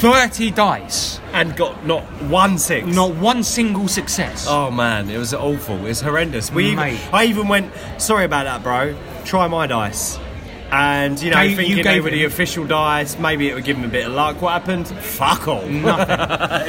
[0.00, 2.86] thirty dice and got not one six.
[2.86, 4.46] Not one single success.
[4.48, 5.76] Oh man, it was awful.
[5.76, 6.50] It was horrendous.
[6.50, 7.00] We even, Mate.
[7.12, 8.96] I even went, sorry about that, bro.
[9.24, 10.18] Try my dice.
[10.72, 13.64] And you know, Gave- you thinking they gave were the official dice, maybe it would
[13.64, 14.40] give him a bit of luck.
[14.40, 14.86] What happened?
[14.88, 15.66] Fuck all.
[15.66, 16.08] Nothing.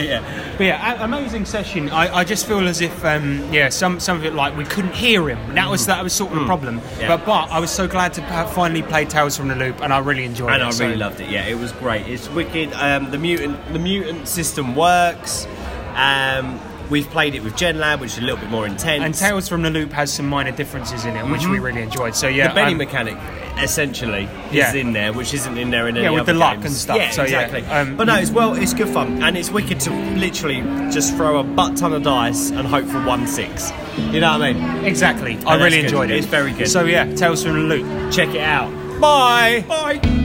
[0.08, 0.54] yeah.
[0.58, 1.90] But yeah, a- amazing session.
[1.92, 4.96] I, I just feel as if um, yeah, some some of it like we couldn't
[4.96, 5.54] hear him.
[5.56, 6.48] That was that was sort of the Mm.
[6.48, 6.82] problem.
[7.00, 7.10] Yeah.
[7.16, 9.94] But but I was so glad to have finally play Tales from the Loop, and
[9.94, 10.66] I really enjoyed and it.
[10.66, 11.30] And I so- really loved it.
[11.30, 12.08] Yeah, it was great.
[12.08, 12.74] It's wicked.
[12.74, 15.46] Um, the mutant, the mutant system works.
[15.96, 16.60] Um,
[16.91, 19.04] we've played it with Gen Lab, which is a little bit more intense.
[19.04, 21.51] And Tales from the Loop has some minor differences in it, which Mhm.
[21.51, 22.13] we really enjoyed.
[22.15, 23.17] So yeah, the Benny um, mechanic
[23.60, 24.69] essentially Yeah.
[24.69, 26.65] is in there, which isn't in there in any Yeah, with other the luck games.
[26.65, 27.63] and stuff, Yeah, so yeah, exactly.
[27.73, 31.38] um, but no, it's well, it's good fun, and it's wicked to literally just throw
[31.39, 33.71] a butt ton of dice and hope for one six.
[34.12, 34.86] You know what I mean?
[34.86, 35.34] Exactly.
[35.34, 35.86] And I really good.
[35.86, 36.17] enjoyed it.
[36.17, 36.67] It's very good.
[36.69, 38.12] So yeah, Tales from the Loop.
[38.12, 38.69] Check it out.
[38.99, 39.63] Bye.
[39.67, 40.20] Bye.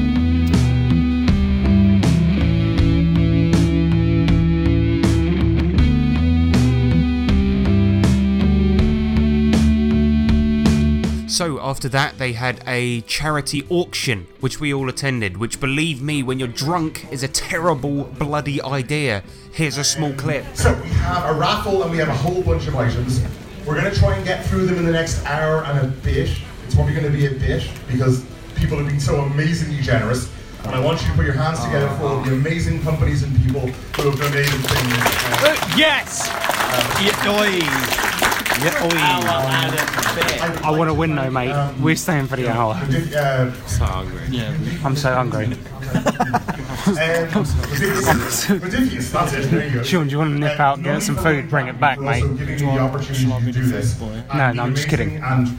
[11.37, 15.37] So after that, they had a charity auction, which we all attended.
[15.37, 19.22] Which, believe me, when you're drunk, is a terrible bloody idea.
[19.53, 20.46] Here's a small clip.
[20.55, 23.22] So we have a raffle and we have a whole bunch of items.
[23.66, 26.31] We're going to try and get through them in the next hour and a bit.
[26.64, 30.33] It's probably going to be a bit because people have been so amazingly generous.
[30.64, 33.37] And I want you to put your hands together for all the amazing companies and
[33.44, 34.92] people who have donated things.
[35.44, 36.31] Uh, yes!
[40.59, 41.75] I want to win though, mate.
[41.81, 42.75] We're staying for the hour.
[42.75, 44.23] Uh, so hungry.
[44.31, 44.57] Yeah.
[44.85, 45.45] I'm so hungry.
[45.47, 45.53] um,
[47.71, 48.51] ridiculous.
[48.51, 49.11] ridiculous.
[49.12, 49.51] That's it.
[49.51, 49.83] There you go.
[49.83, 52.23] Sean, do you want to nip out, get some food, bring it back, mate?
[52.23, 54.01] Also giving me the opportunity to do this.
[54.01, 55.16] No, no, I'm just kidding.
[55.23, 55.59] And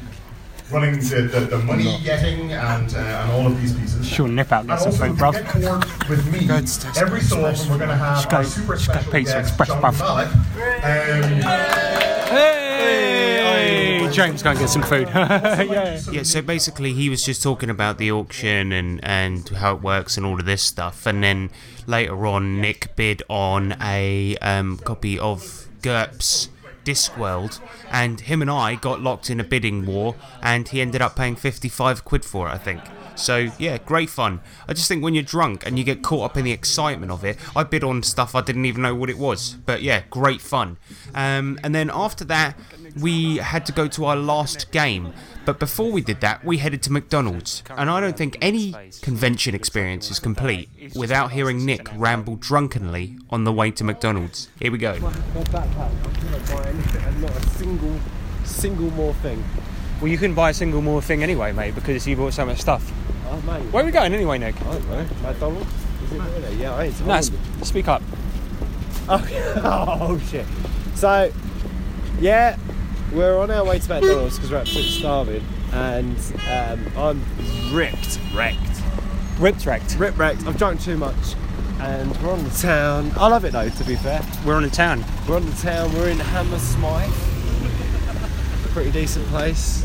[0.71, 4.07] running the, the, the money getting and, uh, and all of these pieces.
[4.07, 5.33] Sean, nip out, get some food, bruv.
[5.33, 6.49] to get to work with me,
[6.99, 9.69] every so often we're going to have Just go- our super special Pizza guest, Express,
[9.69, 9.81] John.
[9.81, 10.27] Malik.
[11.45, 12.66] Um, Hey,
[14.17, 15.07] James, go and get some food.
[15.13, 16.01] yeah.
[16.11, 20.17] Yeah, so basically he was just talking about the auction and, and how it works
[20.17, 21.05] and all of this stuff.
[21.05, 21.51] And then
[21.85, 26.49] later on, Nick bid on a um, copy of GURPS
[26.83, 27.59] Discworld,
[27.91, 31.35] and him and I got locked in a bidding war, and he ended up paying
[31.35, 32.81] 55 quid for it, I think.
[33.17, 34.41] So, yeah, great fun.
[34.67, 37.23] I just think when you're drunk and you get caught up in the excitement of
[37.23, 39.55] it, I bid on stuff I didn't even know what it was.
[39.65, 40.77] But yeah, great fun.
[41.13, 42.57] Um, and then after that,
[42.99, 45.13] we had to go to our last game.
[45.45, 47.63] But before we did that, we headed to McDonald's.
[47.69, 53.43] And I don't think any convention experience is complete without hearing Nick ramble drunkenly on
[53.43, 54.49] the way to McDonald's.
[54.59, 54.97] Here we go.
[57.21, 57.99] not a single,
[58.43, 59.43] single more thing.
[59.99, 62.59] Well, you couldn't buy a single more thing anyway, mate, because you bought so much
[62.59, 62.91] stuff.
[63.29, 63.63] Oh mate.
[63.71, 64.55] Where are we going anyway, Nick?
[64.61, 65.07] I don't know.
[65.23, 65.73] McDonald's?
[66.03, 66.55] Is it really?
[66.55, 67.21] Yeah, I ain't No,
[67.63, 68.03] speak up.
[69.09, 69.25] Oh,
[70.11, 70.45] oh shit.
[70.95, 71.31] So,
[72.19, 72.57] yeah,
[73.11, 76.17] we're on our way to McDonald's because we're absolutely starving, and
[76.49, 78.81] um, I'm ripped, wrecked,
[79.39, 80.45] ripped, wrecked, ripped, wrecked.
[80.45, 81.35] I've drunk too much,
[81.79, 83.11] and we're on the town.
[83.17, 83.69] I love it though.
[83.69, 85.03] To be fair, we're on the town.
[85.27, 85.93] We're on the town.
[85.93, 87.36] We're in Hammersmith.
[88.77, 89.83] Pretty decent place.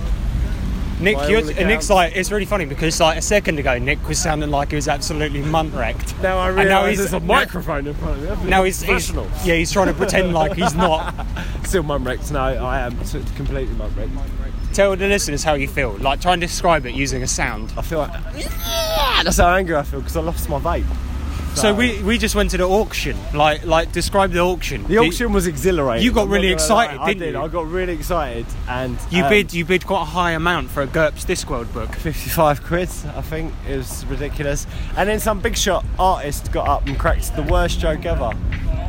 [1.00, 4.50] Nick, you're, Nick's like, it's really funny because like a second ago, Nick was sounding
[4.50, 6.14] like he was absolutely munt wrecked.
[6.20, 8.50] Now I now realise he's- there's a microphone in front of me.
[8.50, 9.11] Now he's, he's
[9.47, 11.14] yeah, he's trying to pretend like he's not.
[11.64, 12.30] Still mum wrecked.
[12.32, 12.99] No, I am
[13.34, 14.74] completely mum wrecked.
[14.74, 15.93] Tell the listeners how you feel.
[15.93, 17.72] Like, try and describe it using a sound.
[17.78, 18.12] I feel like
[19.24, 20.84] that's how angry I feel because I lost my vape.
[21.55, 23.16] So we, we just went to the auction.
[23.34, 24.84] Like like describe the auction.
[24.84, 26.05] The auction was exhilarating.
[26.05, 27.09] You got I'm really excited, lie.
[27.09, 27.34] didn't I did.
[27.34, 27.40] you?
[27.42, 30.82] I got really excited, and You um, bid you bid quite a high amount for
[30.82, 31.94] a GURPS Discworld book.
[31.94, 33.53] 55 quid, I think.
[33.68, 34.66] It was ridiculous.
[34.96, 38.32] And then some big shot artist got up and cracked the worst joke ever.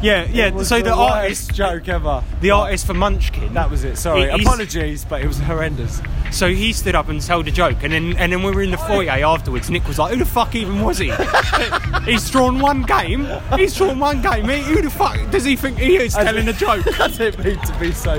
[0.01, 0.49] Yeah, yeah.
[0.63, 2.23] So the, the artist joke ever.
[2.41, 3.53] The artist for Munchkin.
[3.53, 3.97] That was it.
[3.97, 6.01] Sorry, He- apologies, but it was horrendous.
[6.31, 8.71] So he stood up and told a joke, and then and then we were in
[8.71, 9.69] the foyer afterwards.
[9.69, 11.13] Nick was like, "Who the fuck even was he?
[12.05, 13.27] He's drawn one game.
[13.55, 14.45] He's drawn one game.
[14.45, 17.79] Who the fuck does he think he is telling a joke?" I didn't mean to
[17.79, 18.15] be so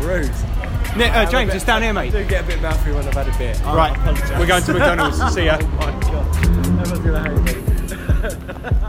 [0.00, 0.30] rude.
[0.96, 2.14] Nick, uh, I'm James, bit- it's down here, mate.
[2.14, 3.64] I do get a bit mouthy when I've had a.
[3.64, 5.32] I Right, we're going to McDonald's.
[5.34, 5.58] See ya.
[5.60, 6.36] Oh my god.
[6.80, 8.78] Everyone's gonna hate me.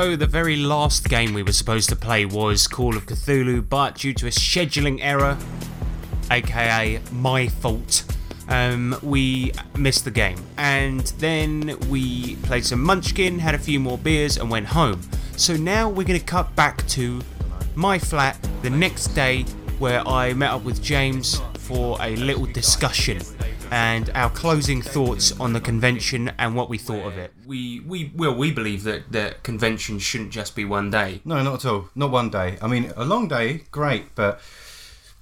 [0.00, 3.96] So, the very last game we were supposed to play was Call of Cthulhu, but
[3.96, 5.36] due to a scheduling error,
[6.30, 8.04] aka my fault,
[8.46, 10.40] um, we missed the game.
[10.56, 15.00] And then we played some Munchkin, had a few more beers, and went home.
[15.36, 17.20] So now we're going to cut back to
[17.74, 19.42] my flat the next day
[19.80, 23.20] where I met up with James for a little discussion
[23.70, 27.32] and our closing thoughts on the convention and what we thought of it.
[27.46, 31.20] We we well we believe that that convention shouldn't just be one day.
[31.24, 31.88] No, not at all.
[31.94, 32.58] Not one day.
[32.62, 34.40] I mean, a long day, great, but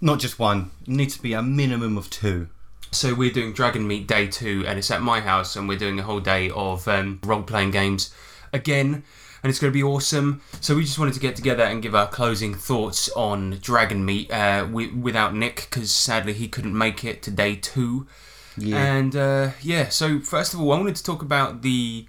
[0.01, 0.71] not just one.
[0.83, 2.49] It needs to be a minimum of two.
[2.93, 6.03] So we're doing Dragonmeet Day Two, and it's at my house, and we're doing a
[6.03, 8.15] whole day of um, role-playing games
[8.53, 9.03] again,
[9.43, 10.41] and it's going to be awesome.
[10.61, 14.61] So we just wanted to get together and give our closing thoughts on Dragonmeet uh,
[14.67, 18.07] wi- without Nick, because sadly he couldn't make it to Day Two.
[18.57, 18.77] Yeah.
[18.77, 22.07] And uh, yeah, so first of all, I wanted to talk about the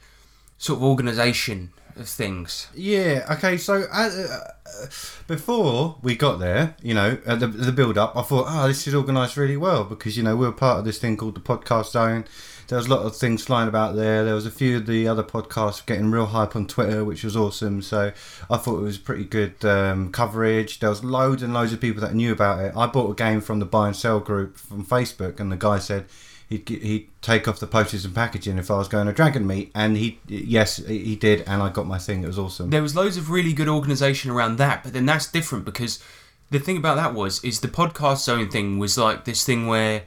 [0.58, 2.68] sort of organisation of things.
[2.76, 3.26] Yeah.
[3.32, 3.58] Okay.
[3.58, 4.86] So uh, uh,
[5.28, 8.88] before we got there, you know, at the, the build up, I thought, oh, this
[8.88, 11.41] is organised really well because you know we were part of this thing called the
[11.41, 12.26] podcast zone.
[12.68, 14.26] There was a lot of things flying about there.
[14.26, 17.38] There was a few of the other podcasts getting real hype on Twitter, which was
[17.38, 17.82] awesome.
[17.82, 18.12] So
[18.50, 20.80] I thought it was pretty good um, coverage.
[20.80, 22.76] There was loads and loads of people that knew about it.
[22.76, 25.80] I bought a game from the buy and sell group from Facebook, and the guy
[25.80, 26.08] said
[26.50, 29.98] he'd he'd take off the posters and packaging if I was going to Dragonmeet, and
[29.98, 32.24] he yes he did, and I got my thing.
[32.24, 32.70] It was awesome.
[32.70, 36.04] There was loads of really good organisation around that, but then that's different because
[36.50, 40.04] the thing about that was is the podcast zone thing was like this thing where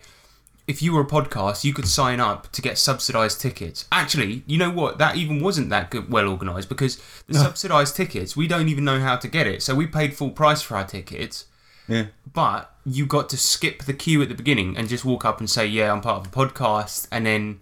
[0.67, 3.87] if you were a podcast, you could sign up to get subsidised tickets.
[3.91, 4.99] Actually, you know what?
[4.99, 7.41] That even wasn't that good, well organised because the No.
[7.41, 9.65] subsidised tickets, we don't even know how to get it.
[9.65, 11.47] So we paid full price for our tickets,
[11.91, 12.07] Yeah.
[12.33, 15.51] but you got to skip the queue at the beginning and just walk up and
[15.51, 17.61] say, "Yeah, I'm part of a podcast," and then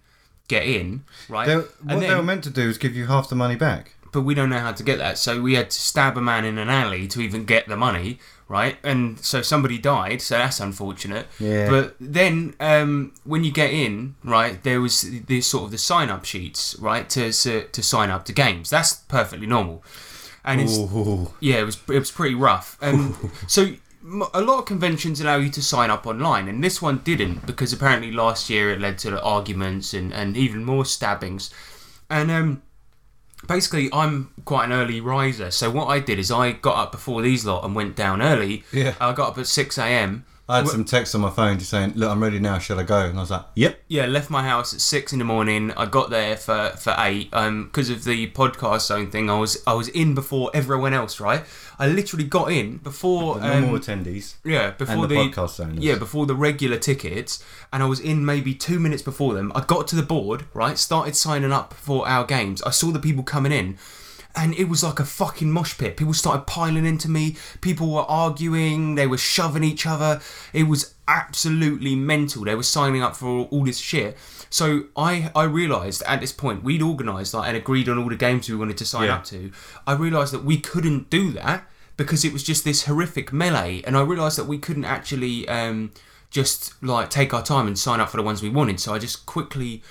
[0.48, 1.46] get in, right?
[1.46, 3.56] They, And what they then- were meant to do is give you half the money
[3.56, 3.94] back.
[4.10, 5.18] but we don't know how to get that.
[5.18, 8.18] So we had to stab a man in an alley to even get the money,
[8.48, 8.78] right?
[8.82, 11.26] And so somebody died, so that's unfortunate.
[11.38, 11.68] Yeah.
[11.68, 16.08] But then um, when you get in, right, there was this sort of the sign
[16.08, 18.70] up sheets, right, to, to to sign up to games.
[18.70, 19.84] That's perfectly normal.
[20.42, 21.30] And it's Ooh.
[21.40, 22.78] yeah, it was it was pretty rough.
[22.80, 23.72] Um, so
[24.34, 27.72] a lot of conventions allow you to sign up online, and this one didn't because
[27.72, 31.50] apparently last year it led to arguments and, and even more stabbings.
[32.08, 32.62] And um,
[33.46, 37.22] basically, I'm quite an early riser, so what I did is I got up before
[37.22, 38.64] these lot and went down early.
[38.72, 38.94] Yeah.
[39.00, 40.24] I got up at six a.m.
[40.50, 42.58] I had some text on my phone just saying, "Look, I'm ready now.
[42.58, 45.18] Shall I go?" And I was like, "Yep." Yeah, left my house at six in
[45.18, 45.72] the morning.
[45.72, 47.28] I got there for for eight.
[47.34, 51.20] Um, because of the podcast zone thing, I was I was in before everyone else.
[51.20, 51.44] Right,
[51.78, 54.34] I literally got in before The normal um, attendees.
[54.44, 55.78] Yeah, before and the, podcast owners.
[55.78, 59.52] Yeah, before the regular tickets, and I was in maybe two minutes before them.
[59.54, 60.76] I got to the board, right?
[60.76, 62.62] Started signing up for our games.
[62.62, 63.78] I saw the people coming in,
[64.34, 65.96] and it was like a fucking mosh pit.
[65.96, 67.36] People started piling into me.
[67.60, 68.96] People were arguing.
[68.96, 70.20] They were shoving each other.
[70.52, 72.44] It was absolutely mental.
[72.44, 74.16] They were signing up for all, all this shit.
[74.50, 78.16] So I I realised at this point we'd organised like and agreed on all the
[78.16, 79.16] games we wanted to sign Yeah.
[79.16, 79.50] up to.
[79.86, 83.96] I realised that we couldn't do that because it was just this horrific melee, and
[83.96, 85.90] I realised that we couldn't actually um,
[86.30, 88.78] just like take our time and sign up for the ones we wanted.
[88.80, 89.82] So I just quickly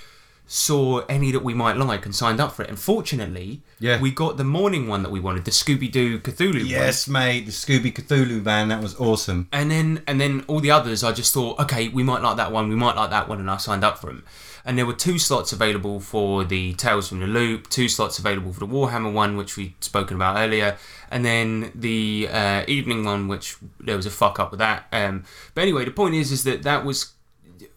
[0.50, 2.70] saw any that we might like and signed up for it.
[2.70, 4.00] And fortunately, Yeah.
[4.00, 6.66] we got the morning one that we wanted, the Scooby Doo Cthulhu one.
[6.66, 7.46] Yes, mate.
[7.46, 8.70] The Scooby Cthulhu man.
[8.70, 9.50] That was awesome.
[9.52, 12.52] And then and then all the others, I just thought, okay, we might like that
[12.52, 14.24] one, we might like that one, and I signed up for them.
[14.64, 18.52] And there were two slots available for the Tales from the Loop, two slots available
[18.52, 20.78] for the Warhammer one, which we'd spoken about earlier,
[21.10, 24.86] and then the uh, evening one, which there was a fuck up with that.
[24.92, 25.24] Um,
[25.54, 27.14] but anyway, the point is, is that that was.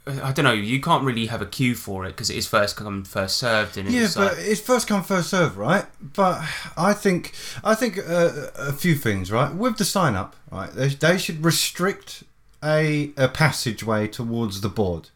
[0.07, 0.53] I don't know.
[0.53, 3.77] You can't really have a queue for it because it is first come, first served,
[3.77, 5.85] and Yeah, it's but like, it's first come first serve, right?
[6.01, 6.43] But
[6.77, 9.55] I think I think uh, a few things, right?
[9.55, 10.73] With the sign up, right?
[10.73, 12.25] They, they should restrict
[12.65, 15.11] a a passageway towards the board,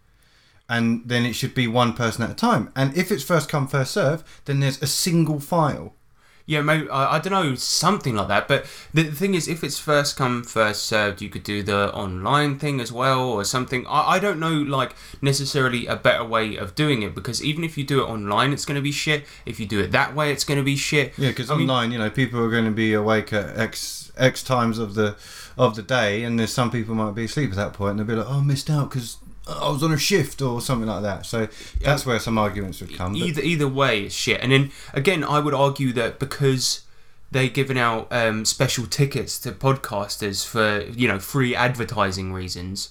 [0.68, 2.70] and then it should be one person at a time.
[2.76, 5.95] And if it's first come first serve, then there's a single file.
[6.47, 8.49] Yeah, maybe I, I don't know something like that.
[8.49, 11.92] But the, the thing is, if it's first come first served, you could do the
[11.95, 13.86] online thing as well or something.
[13.86, 17.78] I, I don't know like necessarily a better way of doing it because even if
[17.78, 19.24] you do it online, it's going to be shit.
[19.47, 21.14] If you do it that way, it's going to be shit.
[21.16, 24.12] Yeah, because I mean- online, you know, people are going to be awake at x
[24.16, 25.16] x times of the
[25.57, 28.16] of the day, and there's some people might be asleep at that point, and they'll
[28.16, 29.16] be like, "Oh, I missed out because
[29.47, 31.49] I was on a shift or something like that." So
[31.80, 33.14] that's where some arguments would come.
[33.16, 36.80] either either way it's shit and then again i would argue that because
[37.30, 42.90] they're giving out um, special tickets to podcasters for you know free advertising reasons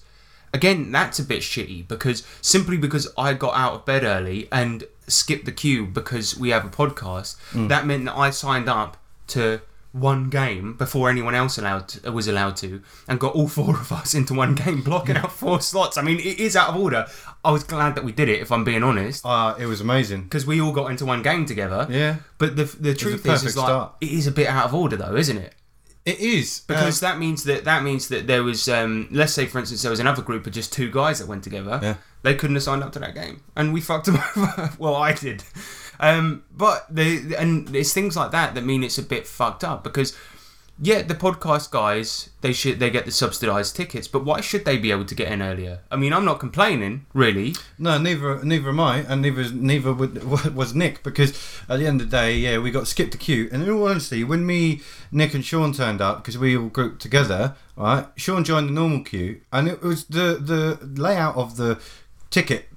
[0.53, 4.83] again that's a bit shitty because simply because i got out of bed early and
[5.07, 7.67] skipped the queue because we have a podcast Mm.
[7.69, 8.97] that meant that i signed up
[9.27, 9.61] to
[9.93, 13.91] one game before anyone else allowed to, was allowed to and got all four of
[13.91, 15.97] us into one game blocking out four slots.
[15.97, 17.05] I mean it is out of order.
[17.45, 19.23] I was glad that we did it if i'm being honest.
[19.25, 20.23] Uh, it was amazing.
[20.23, 21.87] Because we all got into one game together.
[21.89, 22.17] Yeah.
[22.39, 23.93] but the the truth is, perfect is like start.
[24.01, 25.53] it is a bit out of order though isn't it?
[26.05, 26.61] It is.
[26.67, 29.83] Because uh, that means that that means that there was um, let's say for instance
[29.83, 31.79] there was another group of just two guys that went together.
[31.81, 31.95] Yeah.
[32.23, 33.43] they couldn't have signed up to that game.
[33.55, 34.71] And we fucked them over.
[34.79, 35.43] Well i did
[35.99, 39.83] um, but the and it's things like that that mean it's a bit fucked up
[39.83, 40.17] because
[40.81, 44.75] yeah the podcast guys they should they get the subsidized tickets but why should they
[44.75, 48.69] be able to get in earlier i mean i'm not complaining really No, neither neither
[48.69, 50.23] am I, and neither neither would,
[50.55, 51.31] was Nick because
[51.69, 53.49] at the end of the day, yeah, we got skipped a queue.
[53.51, 54.81] And in all honesty, when me,
[55.11, 58.07] Nick, and Sean turned up because we all grouped together, right?
[58.15, 61.79] Sean joined the normal queue, and it was the the layout of the
[62.29, 62.69] ticket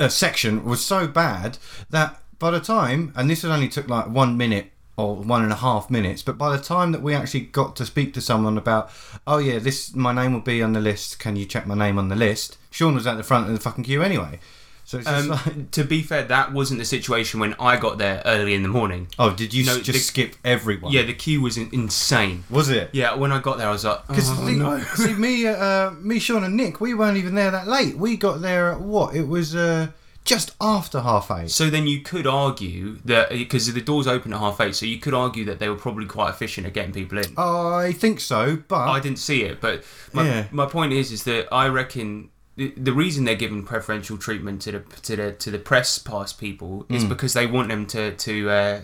[0.00, 1.58] uh, section was so bad
[1.90, 5.52] that by the time, and this had only took like one minute or one and
[5.52, 8.56] a half minutes, but by the time that we actually got to speak to someone
[8.56, 8.90] about,
[9.26, 11.18] oh yeah, this my name will be on the list.
[11.18, 12.56] Can you check my name on the list?
[12.70, 14.38] Sean was at the front of the fucking queue anyway.
[14.84, 18.22] So it's um, like, to be fair, that wasn't the situation when I got there
[18.24, 19.08] early in the morning.
[19.18, 20.92] oh, did you No, just the- skip everyone?
[20.92, 22.44] Yeah, the queue was in- insane.
[22.48, 22.90] was it?
[22.92, 24.78] Yeah, when I got there, I was like, Because oh, see, no.
[24.94, 27.96] see, me, uh, me, Sean, and Nick, we weren't even there that late.
[27.96, 29.16] We got there at what?
[29.16, 29.88] It was uh,
[30.26, 31.50] just after half eight.
[31.50, 34.98] So then you could argue that because the doors open at half eight, so you
[34.98, 37.32] could argue that they were probably quite efficient at getting people in.
[37.38, 40.46] I think so, but I didn't see it, but my, Yeah.
[40.50, 44.72] my point is, is that I reckon the, the reason they're giving preferential treatment to
[44.72, 47.08] the to the to the press pass people is Mm.
[47.10, 48.80] because they want them to to uh,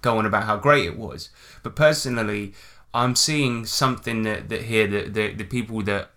[0.00, 1.28] go on about how great it was.
[1.62, 2.54] But personally,
[2.94, 6.10] I'm seeing something that, that here that the the people that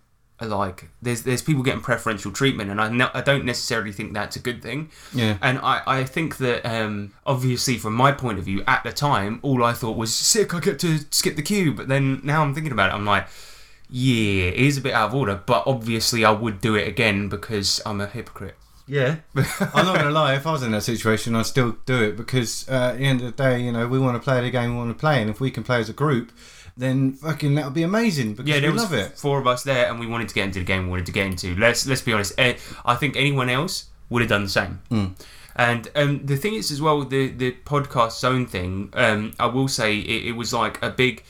[0.46, 4.36] like there's there's people getting preferential treatment, and I no, I don't necessarily think that's
[4.36, 4.90] a good thing.
[5.14, 5.38] Yeah.
[5.42, 9.40] And I, I think that um, obviously from my point of view at the time,
[9.42, 10.54] all I thought was sick.
[10.54, 13.26] I get to skip the queue, but then now I'm thinking about it, I'm like,
[13.90, 15.40] yeah, it is a bit out of order.
[15.44, 18.56] But obviously, I would do it again because I'm a hypocrite.
[18.86, 20.34] Yeah, I'm not gonna lie.
[20.34, 23.20] If I was in that situation, I'd still do it because uh, at the end
[23.20, 25.20] of the day, you know, we want to play the game we want to play,
[25.20, 26.32] and if we can play as a group,
[26.80, 29.16] then fucking that would be amazing because Yeah, we love it.
[29.18, 30.84] four of us there, and we wanted to get into the game.
[30.84, 31.54] We wanted to get into.
[31.56, 32.32] Let's let's be honest.
[32.38, 32.54] eh,
[32.84, 34.80] I think anyone else would have done the same.
[34.90, 35.12] Mm.
[35.56, 38.90] And um, the thing is, as well, the the podcast zone thing.
[38.94, 41.22] Um, I will say it, it was like a big.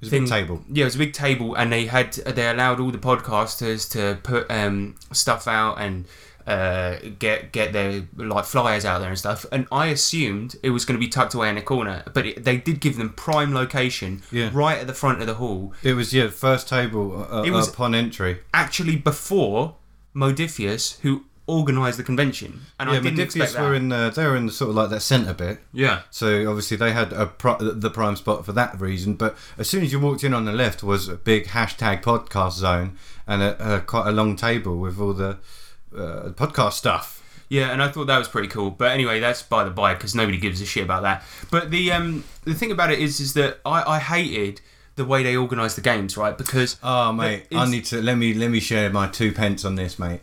[0.00, 0.64] It was a big table.
[0.70, 4.18] Yeah, it was a big table, and they had they allowed all the podcasters to
[4.22, 6.06] put um, stuff out and
[6.48, 9.44] uh, get get their like flyers out there and stuff.
[9.52, 12.44] And I assumed it was going to be tucked away in a corner, but it,
[12.44, 14.50] they did give them prime location, Yeah.
[14.52, 15.72] right at the front of the hall.
[15.82, 18.38] It was yeah, first table uh, It was- upon entry.
[18.54, 19.76] Actually, before
[20.16, 23.62] Modiphius, who organised the convention, and I yeah, didn't expect Modiphius that.
[23.62, 25.60] were in the, they were in the sort of like that centre bit.
[25.72, 26.02] Yeah.
[26.10, 27.30] So obviously they had a
[27.60, 29.14] the prime spot for that reason.
[29.14, 32.52] But as soon as you walked in on the left was a big hashtag podcast
[32.52, 35.38] zone and a, a quite a long table with all the
[35.94, 37.14] uh, podcast stuff.
[37.48, 38.70] Yeah, and I thought that was pretty cool.
[38.70, 41.24] But anyway, that's by the by because nobody gives a shit about that.
[41.50, 44.60] But the um the thing about it is is that I, I hated
[44.96, 46.36] the way they organised the games, right?
[46.36, 49.76] Because Oh mate, I need to let me let me share my two pence on
[49.76, 50.20] this, mate.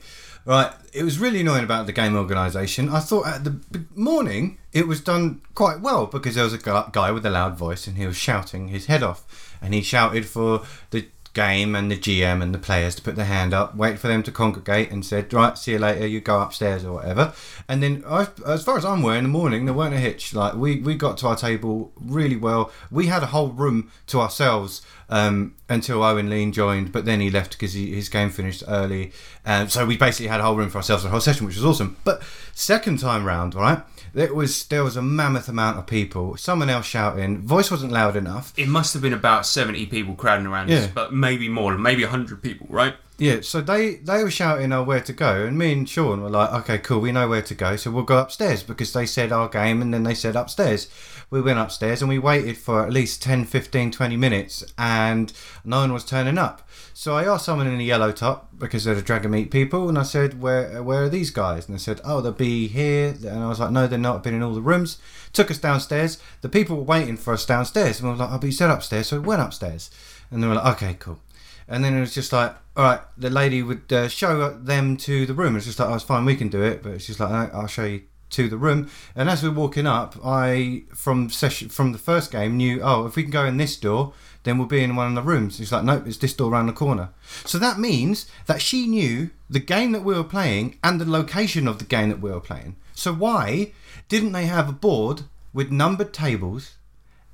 [0.47, 2.89] Right, it was really annoying about the game organisation.
[2.89, 3.59] I thought at the
[3.95, 7.88] morning it was done quite well because there was a guy with a loud voice
[7.88, 10.61] and he was shouting his head off, and he shouted for
[10.91, 14.07] the game and the GM and the players to put their hand up, wait for
[14.07, 16.07] them to congregate, and said, "Right, see you later.
[16.07, 17.33] You go upstairs or whatever."
[17.67, 20.33] And then, I, as far as I'm aware, in the morning there weren't a hitch.
[20.33, 22.71] Like we we got to our table really well.
[22.89, 27.30] We had a whole room to ourselves um, until Owen Lean joined, but then he
[27.30, 29.12] left because his game finished early.
[29.45, 31.66] Um, so we basically had a whole room for ourselves the whole session, which was
[31.66, 31.97] awesome.
[32.03, 33.82] But second time round, right?
[34.14, 36.38] It was there was a mammoth amount of people.
[36.38, 37.39] Someone else shouting.
[37.41, 38.53] Voice wasn't loud enough.
[38.58, 40.78] it must have been about seventy people crowding around Yeah.
[40.78, 42.95] us, but maybe more, maybe hundred people, right?
[43.18, 46.30] Yeah, so they they were shouting oh, where to go, and me and Sean were
[46.30, 49.32] like, okay, cool, we know where to go, so we'll go upstairs because they said
[49.32, 50.89] our game, and then they said upstairs.
[51.36, 55.33] We went upstairs and we waited for at least 10, 15, 20 minutes, and
[55.65, 56.65] no one was turning up.
[56.93, 60.03] So I asked someone in a yellow top because they're the Dragonmeet people, and I
[60.03, 61.67] said, where where are these guys?
[61.67, 63.09] And they said, oh, they'll be here.
[63.09, 64.23] And I was like, no, they're not.
[64.23, 64.97] Been in all the rooms.
[65.33, 66.19] Took us downstairs.
[66.39, 69.07] The people were waiting for us downstairs, and we were like, but you said upstairs,
[69.07, 69.91] so we went upstairs.
[70.31, 71.19] And they were like, okay, cool.
[71.67, 75.25] And then it was just like, all right, the lady would uh, show them to
[75.25, 75.57] the room.
[75.57, 76.81] It's just like, oh, it's fine, we can do it.
[76.81, 78.03] But it's just like, I'll show you
[78.36, 78.89] to the room.
[79.15, 83.05] And as we we're walking up, I from session from the first game knew, oh,
[83.05, 84.13] if we can go in this door,
[84.43, 85.59] then we'll be in one of the rooms.
[85.59, 87.09] It's like, nope, it's this door around the corner.
[87.45, 91.67] So that means that she knew the game that we were playing and the location
[91.67, 92.75] of the game that we were playing.
[92.93, 93.73] So why
[94.07, 95.23] didn't they have a board
[95.53, 96.75] with numbered tables,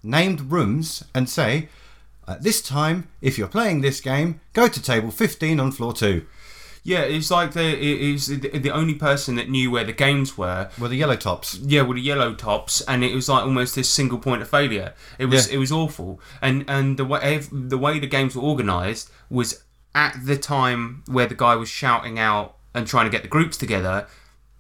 [0.04, 1.68] named rooms, and say,
[2.28, 6.26] at this time, if you're playing this game, go to table 15 on floor 2.
[6.84, 10.70] Yeah, it's like the it was the, only person that knew where the games were
[10.80, 11.56] were the yellow tops.
[11.60, 14.94] Yeah, were the yellow tops, and it was like almost this single point of failure.
[15.20, 15.56] It was Yeah.
[15.56, 19.64] it was awful, and and the way the way the games were organised was
[19.94, 23.58] at the time where the guy was shouting out and trying to get the groups
[23.58, 24.08] together.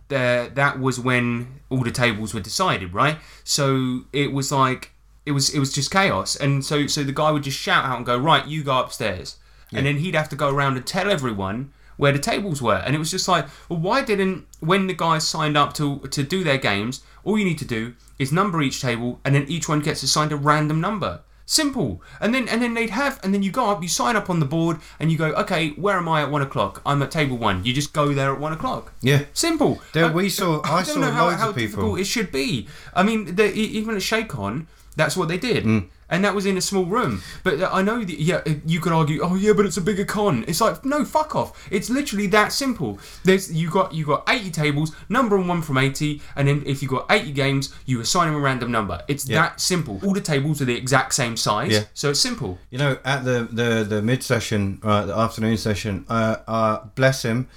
[0.10, 3.18] There, that was when all the tables were decided, right?
[3.46, 4.92] So it was like
[5.26, 7.98] it was it was just chaos, and so so the guy would just shout out
[7.98, 9.38] and go, right, you go upstairs,
[9.74, 12.96] and then he'd have to go around and tell everyone where the tables were, and
[12.96, 16.44] it was just like, well, why didn't when the guys signed up to to do
[16.44, 19.80] their games, all you need to do is number each table, and then each one
[19.80, 21.22] gets assigned a random number.
[21.46, 24.30] Simple, and then and then they'd have, and then you go up, you sign up
[24.30, 26.82] on the board, and you go, okay, where am I at one o'clock?
[26.86, 27.66] I'm at table one.
[27.66, 28.94] You just go there at one o'clock.
[29.02, 29.26] Yeah.
[29.34, 29.82] Simple.
[29.92, 30.62] There, we saw.
[30.62, 31.72] I, I saw don't know how, loads how of people.
[31.72, 32.70] difficult it should be.
[32.94, 35.66] I mean, the, even at ShakeCon, that's what they did.
[35.66, 35.90] Mm.
[36.12, 37.24] And that was in a small room.
[37.44, 40.04] But uh, I know, that, yeah, you could argue, oh yeah, but it's a bigger
[40.06, 40.44] con.
[40.48, 41.68] It's like, no, fuck off.
[41.72, 43.00] It's literally that simple.
[43.24, 46.90] There's you got you got 80 tables, number one from 80, and then if you
[46.90, 49.02] got 80 games, you assign them a random number.
[49.08, 49.42] It's Yeah.
[49.42, 50.02] that simple.
[50.04, 51.84] All the tables are the exact same size, Yeah.
[51.94, 52.60] so it's simple.
[52.70, 57.24] You know, at the the the mid session, uh, the afternoon session, uh, uh, bless
[57.24, 57.48] him,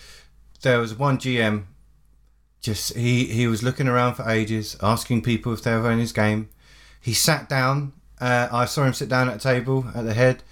[0.63, 1.65] there was one GM.
[2.61, 6.13] Just he he was looking around for ages, asking people if they were in his
[6.13, 6.49] game.
[7.01, 7.93] He sat down.
[8.21, 10.43] Uh, I saw him sit down at a table at the head,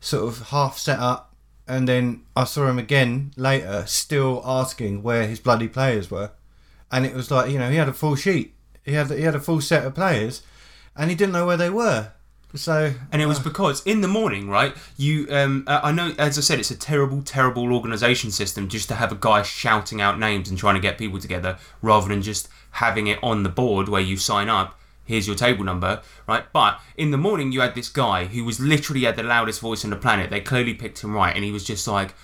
[0.00, 1.34] sort of half set up,
[1.66, 6.32] and then I saw him again later, still asking where his bloody players were,
[6.90, 8.54] and it was like you know he had a full sheet.
[8.84, 10.42] He had he had a full set of players,
[10.96, 12.12] and he didn't know where they were.
[12.54, 14.74] So and it was because in the morning, right?
[14.96, 18.88] You, um, uh, I know, as I said, it's a terrible, terrible organisation system just
[18.88, 22.22] to have a guy shouting out names and trying to get people together, rather than
[22.22, 24.79] just having it on the board where you sign up.
[25.04, 26.44] Here's your table number, right?
[26.52, 29.84] But in the morning, you had this guy who was literally had the loudest voice
[29.84, 30.30] on the planet.
[30.30, 32.14] They clearly picked him right, and he was just like.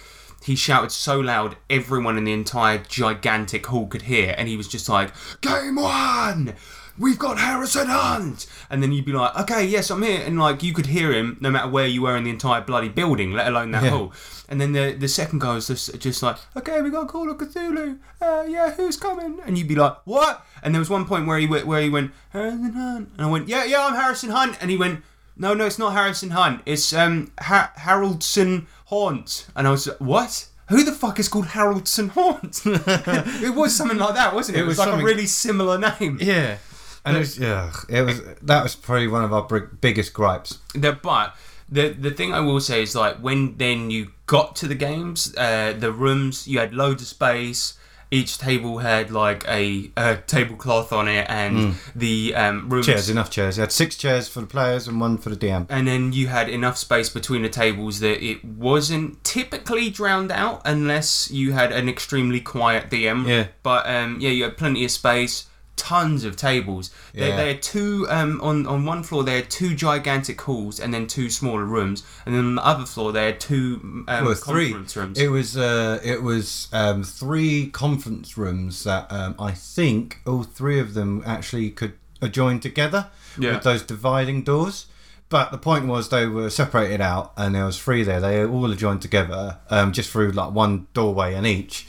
[0.44, 4.68] He shouted so loud, everyone in the entire gigantic hall could hear, and he was
[4.68, 6.54] just like, Game one!
[6.98, 8.46] We've got Harrison Hunt!
[8.70, 10.22] And then you'd be like, okay, yes, I'm here.
[10.24, 12.88] And like, you could hear him no matter where you were in the entire bloody
[12.88, 13.90] building, let alone that Yeah.
[13.90, 14.12] hall.
[14.48, 17.36] And then the the second guy was just, just like, okay, we got Call of
[17.38, 17.98] Cthulhu.
[18.22, 19.40] Uh, yeah, who's coming?
[19.44, 20.46] And you'd be like, what?
[20.62, 23.10] And there was one point where he went, where he went, Harrison Hunt.
[23.16, 24.56] And I went, yeah, yeah, I'm Harrison Hunt.
[24.60, 25.02] And he went,
[25.36, 26.62] no, no, it's not Harrison Hunt.
[26.64, 29.46] It's um ha- Haroldson Haunt.
[29.56, 30.48] And I was like, what?
[30.68, 32.62] Who the fuck is called Haroldson Haunt?
[33.44, 34.60] it was something like that, wasn't it?
[34.60, 36.18] It, It was, was like a really similar name.
[36.20, 36.58] Yeah.
[37.06, 39.42] And it was, yeah, it was that was probably one of our
[39.80, 40.58] biggest gripes.
[40.74, 41.34] The, but
[41.68, 45.34] the the thing I will say is like when then you got to the games,
[45.36, 47.78] uh, the rooms you had loads of space.
[48.08, 51.74] Each table had like a, a tablecloth on it, and Mm.
[51.96, 53.56] the um, rooms Chairs, enough chairs.
[53.56, 55.66] You had six chairs for the players and one for the DM.
[55.68, 60.62] and then you had enough space between the tables that it wasn't typically drowned out
[60.64, 63.26] unless you had an extremely quiet DM.
[63.26, 63.46] Yeah.
[63.64, 65.46] But um, yeah, you had plenty of space,
[65.76, 66.90] tons of tables.
[67.14, 67.36] They, Yeah.
[67.36, 69.22] had two um, on on one floor.
[69.22, 72.86] They had two gigantic halls and then two smaller rooms, and then on the other
[72.86, 74.72] floor they had two um, well, three.
[74.72, 74.96] rooms.
[75.18, 80.80] It was uh, it was um, three conference rooms that um, I think all three
[80.80, 83.08] of them actually could are joined together
[83.38, 83.54] Yeah.
[83.54, 84.86] with those dividing doors.
[85.28, 88.20] But the point was they were separated out, and there was three there.
[88.20, 91.86] They all are joined together, um, just through like one doorway in each.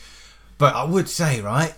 [0.57, 1.75] But I would say, right,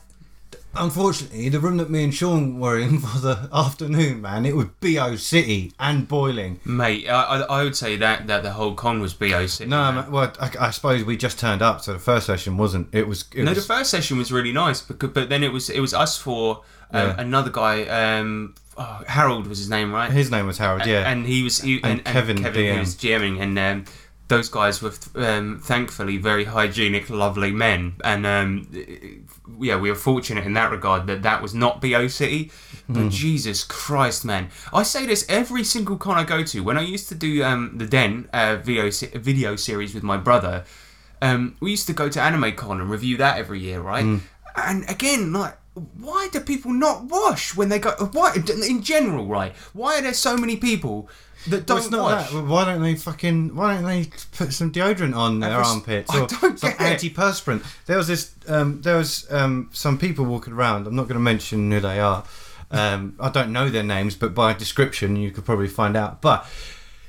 [0.76, 4.68] unfortunately, the room that me and Sean were in for the afternoon, man, it was
[4.80, 6.60] BO City and boiling.
[6.66, 9.70] Mate, I, I, I would say that, that the whole con was BO City.
[9.70, 12.94] No, man, well, I, I suppose we just turned up, so the first session wasn't.
[12.94, 13.26] It was.
[13.34, 15.80] It no, was the first session was really nice, because, but then it was it
[15.80, 16.58] was us for
[16.92, 17.16] um, Yeah.
[17.22, 17.84] another guy.
[18.20, 20.12] Um, oh, Harold was his name, right?
[20.12, 21.10] His name was Harold, A- yeah.
[21.12, 22.74] and he was he, And Kevin Kevin DM.
[22.74, 23.86] who was GMing, and um,
[24.28, 28.68] those guys were um, thankfully very hygienic, lovely men, and um,
[29.60, 32.52] yeah, we were fortunate in that regard that that was not BO City.
[32.88, 33.12] But Mm.
[33.12, 34.50] Jesus Christ, man!
[34.74, 36.62] I say this every single con I go to.
[36.62, 40.64] When I used to do um, the Den uh, video video series with my brother,
[41.22, 44.04] um, we used to go to Anime Con and review that every year, right?
[44.06, 44.22] Mm.
[44.56, 47.92] And again, like, why do people not wash when they go?
[48.12, 48.34] Why
[48.68, 49.56] in general, right?
[49.74, 51.10] Why are there so many people
[51.48, 52.32] that don't it's not wash?
[52.32, 52.44] that.
[52.44, 53.56] Why don't they fucking?
[53.56, 57.66] Why don't they put some deodorant on their armpits or some antiperspirant?
[57.86, 58.34] There was this.
[58.48, 60.88] Um, there was um, some people walking around.
[60.88, 62.24] I'm not going to mention who they are.
[62.72, 66.22] Um, I don't know their names, but by description you could probably find out.
[66.22, 66.46] But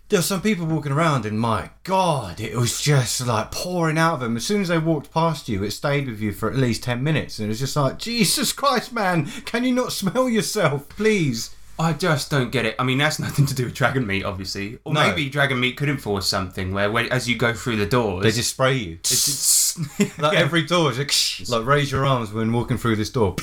[0.09, 4.15] there were some people walking around, and my God, it was just like pouring out
[4.15, 4.37] of them.
[4.37, 7.03] As soon as they walked past you, it stayed with you for at least ten
[7.03, 11.55] minutes, and it was just like, Jesus Christ, man, can you not smell yourself, please?
[11.81, 12.77] I just don't get it.
[12.79, 14.79] I mean, that's nothing to do with Dragonmeet, obviously.
[14.85, 15.01] Or No.
[15.09, 18.51] maybe Dragonmeet could enforce something where, when, as you go through the doors, They just
[18.51, 18.93] spray you.
[19.01, 19.79] It's just,
[20.19, 20.41] Like Yeah.
[20.41, 23.37] every door is like, like raise your arms when walking through this door.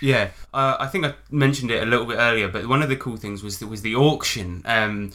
[0.00, 2.96] Yeah, uh, I think I mentioned it a little bit earlier, but one of the
[2.96, 4.62] cool things was was the auction.
[4.64, 5.12] Um,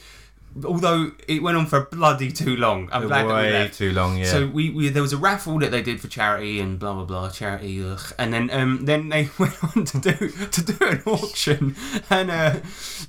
[0.65, 3.77] although it went on for bloody too long, I'm glad that we Way left.
[3.77, 4.25] too long, yeah.
[4.25, 7.05] So we, we there was a raffle that they did for charity and blah blah
[7.05, 8.01] blah charity, ugh.
[8.17, 11.75] and then um then they went on to do to do an auction,
[12.09, 12.55] and uh,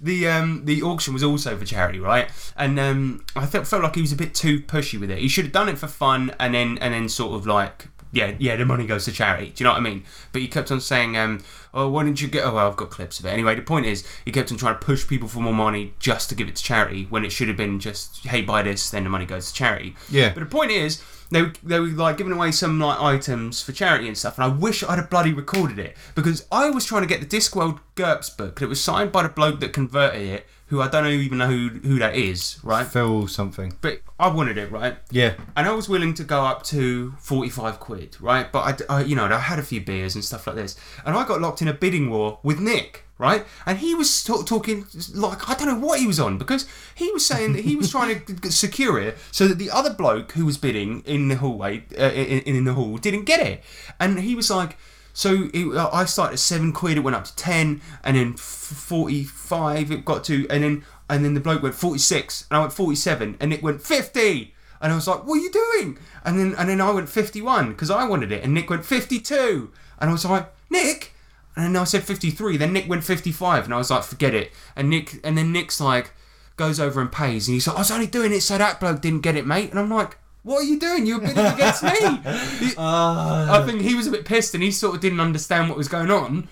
[0.03, 2.31] the um the auction was also for charity, right?
[2.57, 5.19] And um I felt felt like he was a bit too pushy with it.
[5.19, 8.35] He should have done it for fun, and then and then sort of like yeah,
[8.39, 9.53] yeah, the money goes to charity.
[9.55, 10.05] Do you know what I mean?
[10.33, 11.43] But he kept on saying, um,
[11.75, 13.31] "Oh, why didn't you get?" Oh, well, I've got clips of it.
[13.31, 16.29] Anyway, the point is, he kept on trying to push people for more money just
[16.31, 19.05] to give it to charity, when it should have been just, "Hey, buy this, then
[19.05, 20.33] the money goes to charity." Yeah.
[20.33, 23.73] But the point is, they were, they were like giving away some like items for
[23.73, 27.03] charity and stuff, and I wish I'd have bloody recorded it because I was trying
[27.03, 30.47] to get the Discworld GURPS book that was signed by the bloke that converted it,
[30.69, 32.87] who I don't even know who who that is, right?
[32.87, 33.75] Phil something.
[33.81, 34.97] But I wanted it, right?
[35.11, 35.35] Yeah.
[35.57, 38.51] And I was willing to go up to 45 quid, right?
[38.51, 40.77] But I, I, you know, I had a few beers and stuff like this.
[41.07, 43.47] And I got locked in a bidding war with Nick, right?
[43.65, 47.11] And he was ta- talking like, I don't know what he was on because he
[47.13, 50.45] was saying that he was trying to secure it so that the other bloke who
[50.45, 53.63] was bidding in the hallway, uh, in, in the hall, didn't get it.
[53.99, 54.77] And he was like,
[55.19, 59.91] so it, I started at seven quid, it went up to 10, and then 45
[59.91, 63.37] it got to, and then and then the bloke went 46, and I went 47,
[63.41, 64.55] and it went 50!
[64.81, 67.71] And I was like, "What are you doing?" And then and then I went 51
[67.71, 71.15] because I wanted it, and Nick went 52, and I was like, "Nick,"
[71.57, 72.57] and then I said 53.
[72.57, 75.81] Then Nick went 55, and I was like, "Forget it." And Nick and then Nick's
[75.81, 76.13] like
[76.57, 79.01] goes over and pays, and he's like, "I was only doing it so that bloke
[79.01, 80.17] didn't get it, mate." And I'm like.
[80.43, 81.07] What are you doing?
[81.07, 81.91] You're bidding against me.
[82.59, 85.77] He- I think he was a bit pissed, and he sort of didn't understand what
[85.79, 86.49] was going on.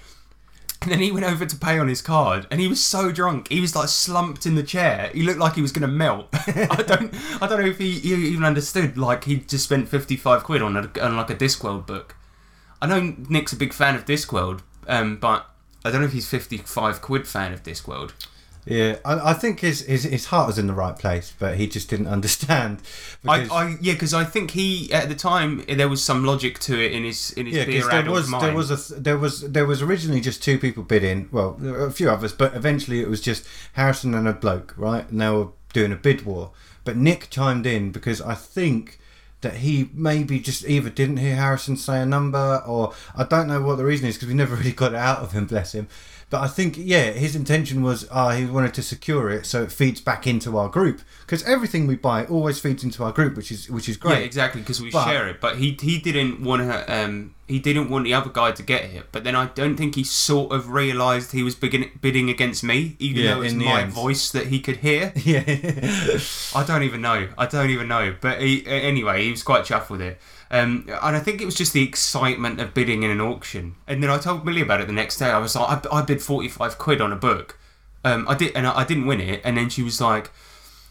[0.82, 3.48] And then he went over to pay on his card, and he was so drunk,
[3.48, 5.10] he was like slumped in the chair.
[5.14, 6.28] He looked like he was going to melt.
[6.32, 7.12] I don't,
[7.42, 8.96] I don't know if he, he even understood.
[8.98, 12.14] Like he just spent fifty five quid on a, on like a Discworld book.
[12.82, 15.46] I know Nick's a big fan of Discworld, um, but
[15.84, 18.12] I don't know if he's fifty five quid fan of Discworld.
[18.66, 21.68] Yeah, I, I think his, his his heart was in the right place, but he
[21.68, 22.82] just didn't understand.
[23.26, 26.58] I, because- I yeah, because I think he at the time there was some logic
[26.60, 28.44] to it in his in his yeah, beer there was mind.
[28.44, 31.28] there was a there was there was originally just two people bidding.
[31.30, 35.08] Well, a few others, but eventually it was just Harrison and a bloke, right?
[35.08, 36.50] And they were doing a bid war.
[36.84, 38.98] But Nick chimed in because I think
[39.42, 43.60] that he maybe just either didn't hear Harrison say a number, or I don't know
[43.62, 45.46] what the reason is because we never really got it out of him.
[45.46, 45.86] Bless him.
[46.28, 49.70] But I think, yeah, his intention was uh, he wanted to secure it so it
[49.70, 53.52] feeds back into our group because everything we buy always feeds into our group, which
[53.52, 54.18] is which is great.
[54.18, 55.40] Yeah, exactly, because we But- share it.
[55.40, 56.92] But he he didn't want to.
[56.92, 59.06] Um, he didn't want the other guy to get it.
[59.12, 62.96] But then I don't think he sort of realised he was begin- bidding against me,
[62.98, 63.92] even Yeah, though it was my end.
[63.92, 65.12] voice that he could hear.
[65.24, 65.44] Yeah.
[66.56, 67.28] I don't even know.
[67.38, 68.16] I don't even know.
[68.20, 70.20] But he, anyway, he was quite chuffed with it.
[70.50, 73.74] Um, and I think it was just the excitement of bidding in an auction.
[73.86, 75.26] And then I told Millie about it the next day.
[75.26, 77.58] I was like, I, I bid 45 quid on a book.
[78.04, 79.40] Um, I did, and I, I didn't win it.
[79.44, 80.30] And then she was like,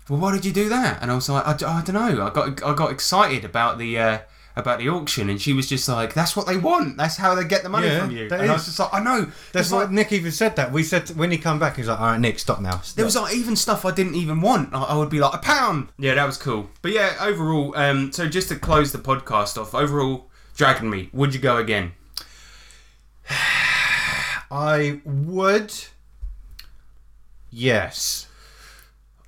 [0.10, 1.02] well, why did you do that?
[1.02, 2.26] And I was like, I, I don't know.
[2.26, 4.20] I got I got excited about the uh,
[4.56, 6.98] about the auction, and she was just like, that's what they want.
[6.98, 8.30] That's how they get the money Yeah, from you.
[8.30, 8.60] that And I is.
[8.60, 9.26] was just like, I know.
[9.52, 10.56] That's It's what like- Nick even said.
[10.56, 12.82] That we said when he come back, he was like, "All right, Nick, stop now."
[12.96, 14.74] There was like even stuff I didn't even want.
[14.74, 15.90] I, I would be like a pound.
[15.98, 16.70] Yeah, that was cool.
[16.82, 20.28] But yeah, overall, um, so just to close the podcast off, overall,
[20.58, 21.92] Dragonmeet, would you go again?
[24.52, 25.74] I would.
[27.52, 28.28] Yes.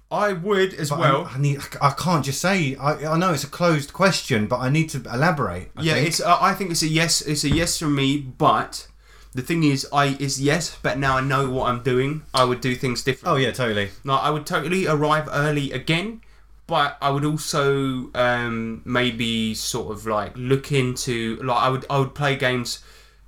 [0.10, 1.26] I would as But well.
[1.26, 1.60] I, I need.
[1.82, 2.76] I can't just say.
[2.76, 5.72] I, I know it's a closed question, but I need to elaborate.
[5.76, 6.08] I yeah, think.
[6.08, 6.22] it's.
[6.22, 7.22] Uh, I think it's a yes.
[7.22, 8.18] It's a yes from me.
[8.20, 8.88] But
[9.34, 10.78] the thing is, I is yes.
[10.82, 12.24] But now I know what I'm doing.
[12.34, 13.43] I would do things differently.
[13.43, 13.89] Oh yeah, totally.
[14.05, 16.22] Like I would totally arrive early again,
[16.68, 21.99] but I would also um, maybe sort of like look into like I would I
[21.99, 22.82] would play games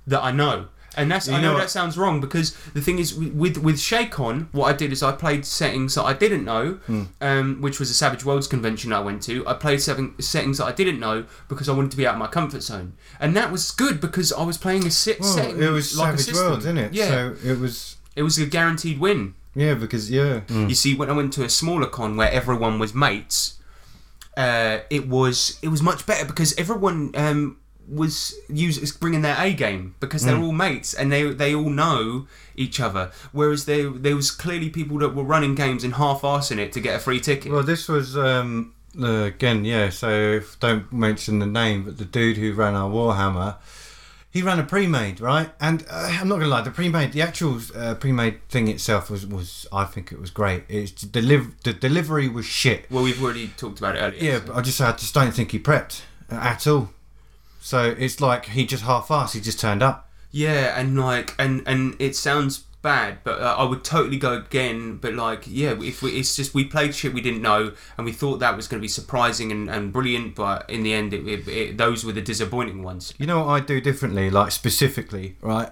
[0.06, 0.68] that I know.
[0.96, 3.56] And that's You I know know what- that sounds wrong because the thing is with
[3.58, 7.02] with ShakeCon, what I did is I played settings that I didn't know, Hmm.
[7.20, 9.46] um, which was a Savage Worlds convention I went to.
[9.46, 12.18] I played seven, settings that I didn't know because I wanted to be out of
[12.18, 15.62] my comfort zone, and that was good because I was playing a sit Well, setting
[15.62, 16.34] it was like a Savage.
[16.34, 16.92] Worlds, isn't it?
[16.92, 17.96] Yeah, So it was.
[18.16, 19.34] it was a guaranteed win.
[19.54, 20.40] Yeah, because yeah.
[20.48, 23.54] You see, when I went to a smaller con where everyone was mates,
[24.36, 27.56] uh, it was it was much better because everyone um,
[27.90, 30.44] was use, bringing their A game because they're Mm.
[30.44, 33.10] all mates and they they all know each other.
[33.32, 36.94] Whereas there there was clearly people that were running games and half-assing it to get
[36.96, 37.50] a free ticket.
[37.52, 39.90] Well, this was um, uh, again, yeah.
[39.90, 43.56] So don't mention the name, but the dude who ran our Warhammer,
[44.30, 45.50] he ran a pre-made, right?
[45.60, 49.26] And uh, I'm not gonna lie, the pre-made, the actual uh, pre-made thing itself was
[49.26, 50.62] was I think it was great.
[50.68, 52.88] It's deliv- the delivery was shit.
[52.90, 54.22] Well, we've already talked about it earlier.
[54.22, 56.90] Yeah, but I just I just don't think he prepped uh, at all.
[57.60, 59.34] So it's like he just half-assed.
[59.34, 60.08] He just turned up.
[60.32, 64.96] Yeah, and like, and and it sounds bad, but uh, I would totally go again.
[64.96, 68.12] But like, yeah, if we, it's just we played shit we didn't know, and we
[68.12, 71.26] thought that was going to be surprising and, and brilliant, but in the end, it,
[71.26, 73.12] it, it, those were the disappointing ones.
[73.18, 75.70] You know what I do differently, like specifically, right?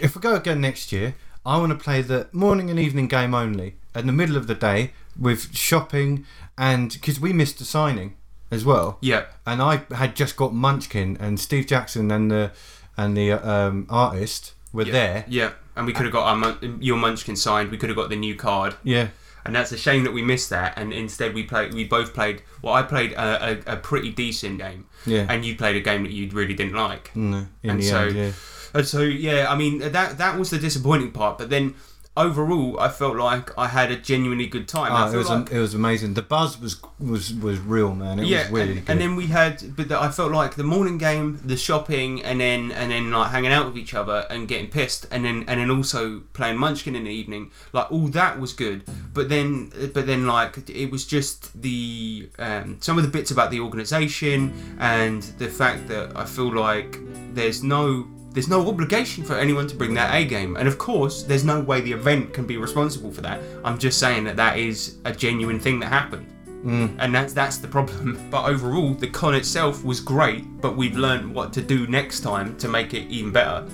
[0.00, 1.14] If we go again next year,
[1.44, 4.54] I want to play the morning and evening game only, in the middle of the
[4.54, 6.24] day with shopping,
[6.56, 8.16] and because we missed the signing
[8.52, 8.98] as well.
[9.00, 9.24] Yeah.
[9.44, 12.52] And I had just got Munchkin and Steve Jackson and the
[12.96, 14.92] and the um, artist were yeah.
[14.92, 15.24] there.
[15.26, 17.70] Yeah, and we could have got our Mun- your Munchkin signed.
[17.70, 18.74] We could have got the new card.
[18.84, 19.08] Yeah.
[19.44, 21.74] And that's a shame that we missed that, and instead we played.
[21.74, 22.42] We both played.
[22.62, 25.26] Well, I played a, a, a pretty decent game, Yeah.
[25.28, 27.10] and you played a game that you really didn't like.
[27.16, 28.32] No, in and the so, end, yeah.
[28.72, 31.38] and so yeah, I mean that that was the disappointing part.
[31.38, 31.74] But then
[32.16, 34.92] overall, I felt like I had a genuinely good time.
[34.92, 36.14] Oh, it was like, it was amazing.
[36.14, 38.18] The buzz was was was real, man.
[38.18, 38.92] It yeah, was really and, good.
[38.92, 42.40] and then we had, but the, I felt like the morning game, the shopping, and
[42.40, 45.60] then and then like hanging out with each other and getting pissed, and then and
[45.60, 48.84] then also playing Munchkin in the evening, like all that was good.
[49.14, 53.50] But then, but then like it was just the um, some of the bits about
[53.50, 56.98] the organisation and the fact that I feel like
[57.34, 58.06] there's no.
[58.32, 61.60] There's no obligation for anyone to bring their A game, and of course, there's no
[61.60, 63.40] way the event can be responsible for that.
[63.64, 66.26] I'm just saying that that is a genuine thing that happened
[66.64, 66.94] Mm.
[67.00, 68.16] and that's that's the problem.
[68.30, 72.56] But overall, the con itself was great, but we've learned what to do next time
[72.58, 73.66] to make it even better.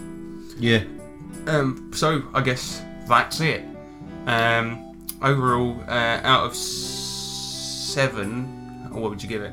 [0.59, 0.85] Yeah.
[1.47, 1.91] Um.
[1.95, 3.63] So I guess that's it.
[4.27, 4.87] Um.
[5.21, 8.45] Overall, uh, out of seven,
[8.91, 9.53] what would you give it?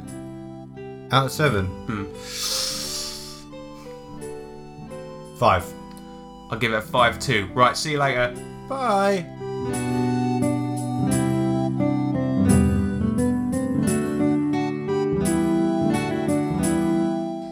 [1.12, 2.06] Out of seven, Hmm.
[5.38, 5.72] Five.
[6.50, 7.50] I'll give it a five two.
[7.54, 7.76] Right.
[7.76, 8.34] See you later.
[8.68, 9.26] Bye.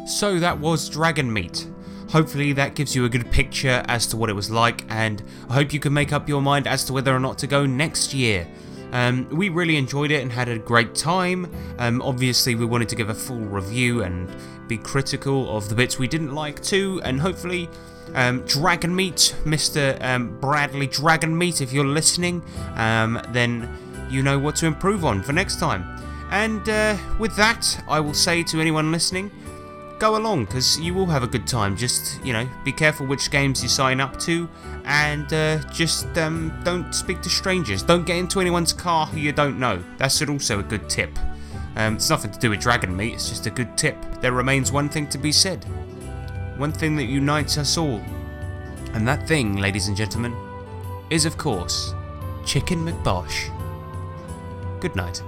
[0.08, 1.70] So that was Dragonmeet.
[2.10, 5.56] Hopefully, that gives you a good picture as to what it was like, and I
[5.56, 8.14] hope you can make up your mind as to whether or not to go next
[8.14, 8.48] year.
[8.92, 11.52] Um, we really enjoyed it and had a great time.
[11.80, 14.30] Um, obviously, we wanted to give a full review and
[14.68, 17.70] be critical of the bits we didn't like too, and hopefully,
[18.14, 20.02] um, Dragonmeet, Mr.
[20.04, 22.44] Um, Bradley Dragonmeet, if you're listening,
[22.76, 23.70] um, then
[24.10, 25.86] you know what to improve on for next time.
[26.32, 29.32] And uh, with that, I will say to anyone listening,
[30.00, 31.78] go along because you will have a good time.
[31.78, 34.50] Just you know, be careful which games you sign up to,
[34.86, 37.84] and uh, just um, don't speak to strangers.
[37.84, 39.82] Don't get into anyone's car who you don't know.
[39.98, 41.18] That's also a good tip.
[41.76, 43.14] Um, it's nothing to do with Dragonmeet.
[43.14, 43.98] It's just a good tip.
[44.22, 45.64] There remains one thing to be said.
[46.58, 48.02] One thing that unites us all,
[48.94, 50.36] and that thing, ladies and gentlemen,
[51.10, 51.94] is of course
[52.46, 53.50] Chicken McBosh.
[54.80, 55.24] Good night.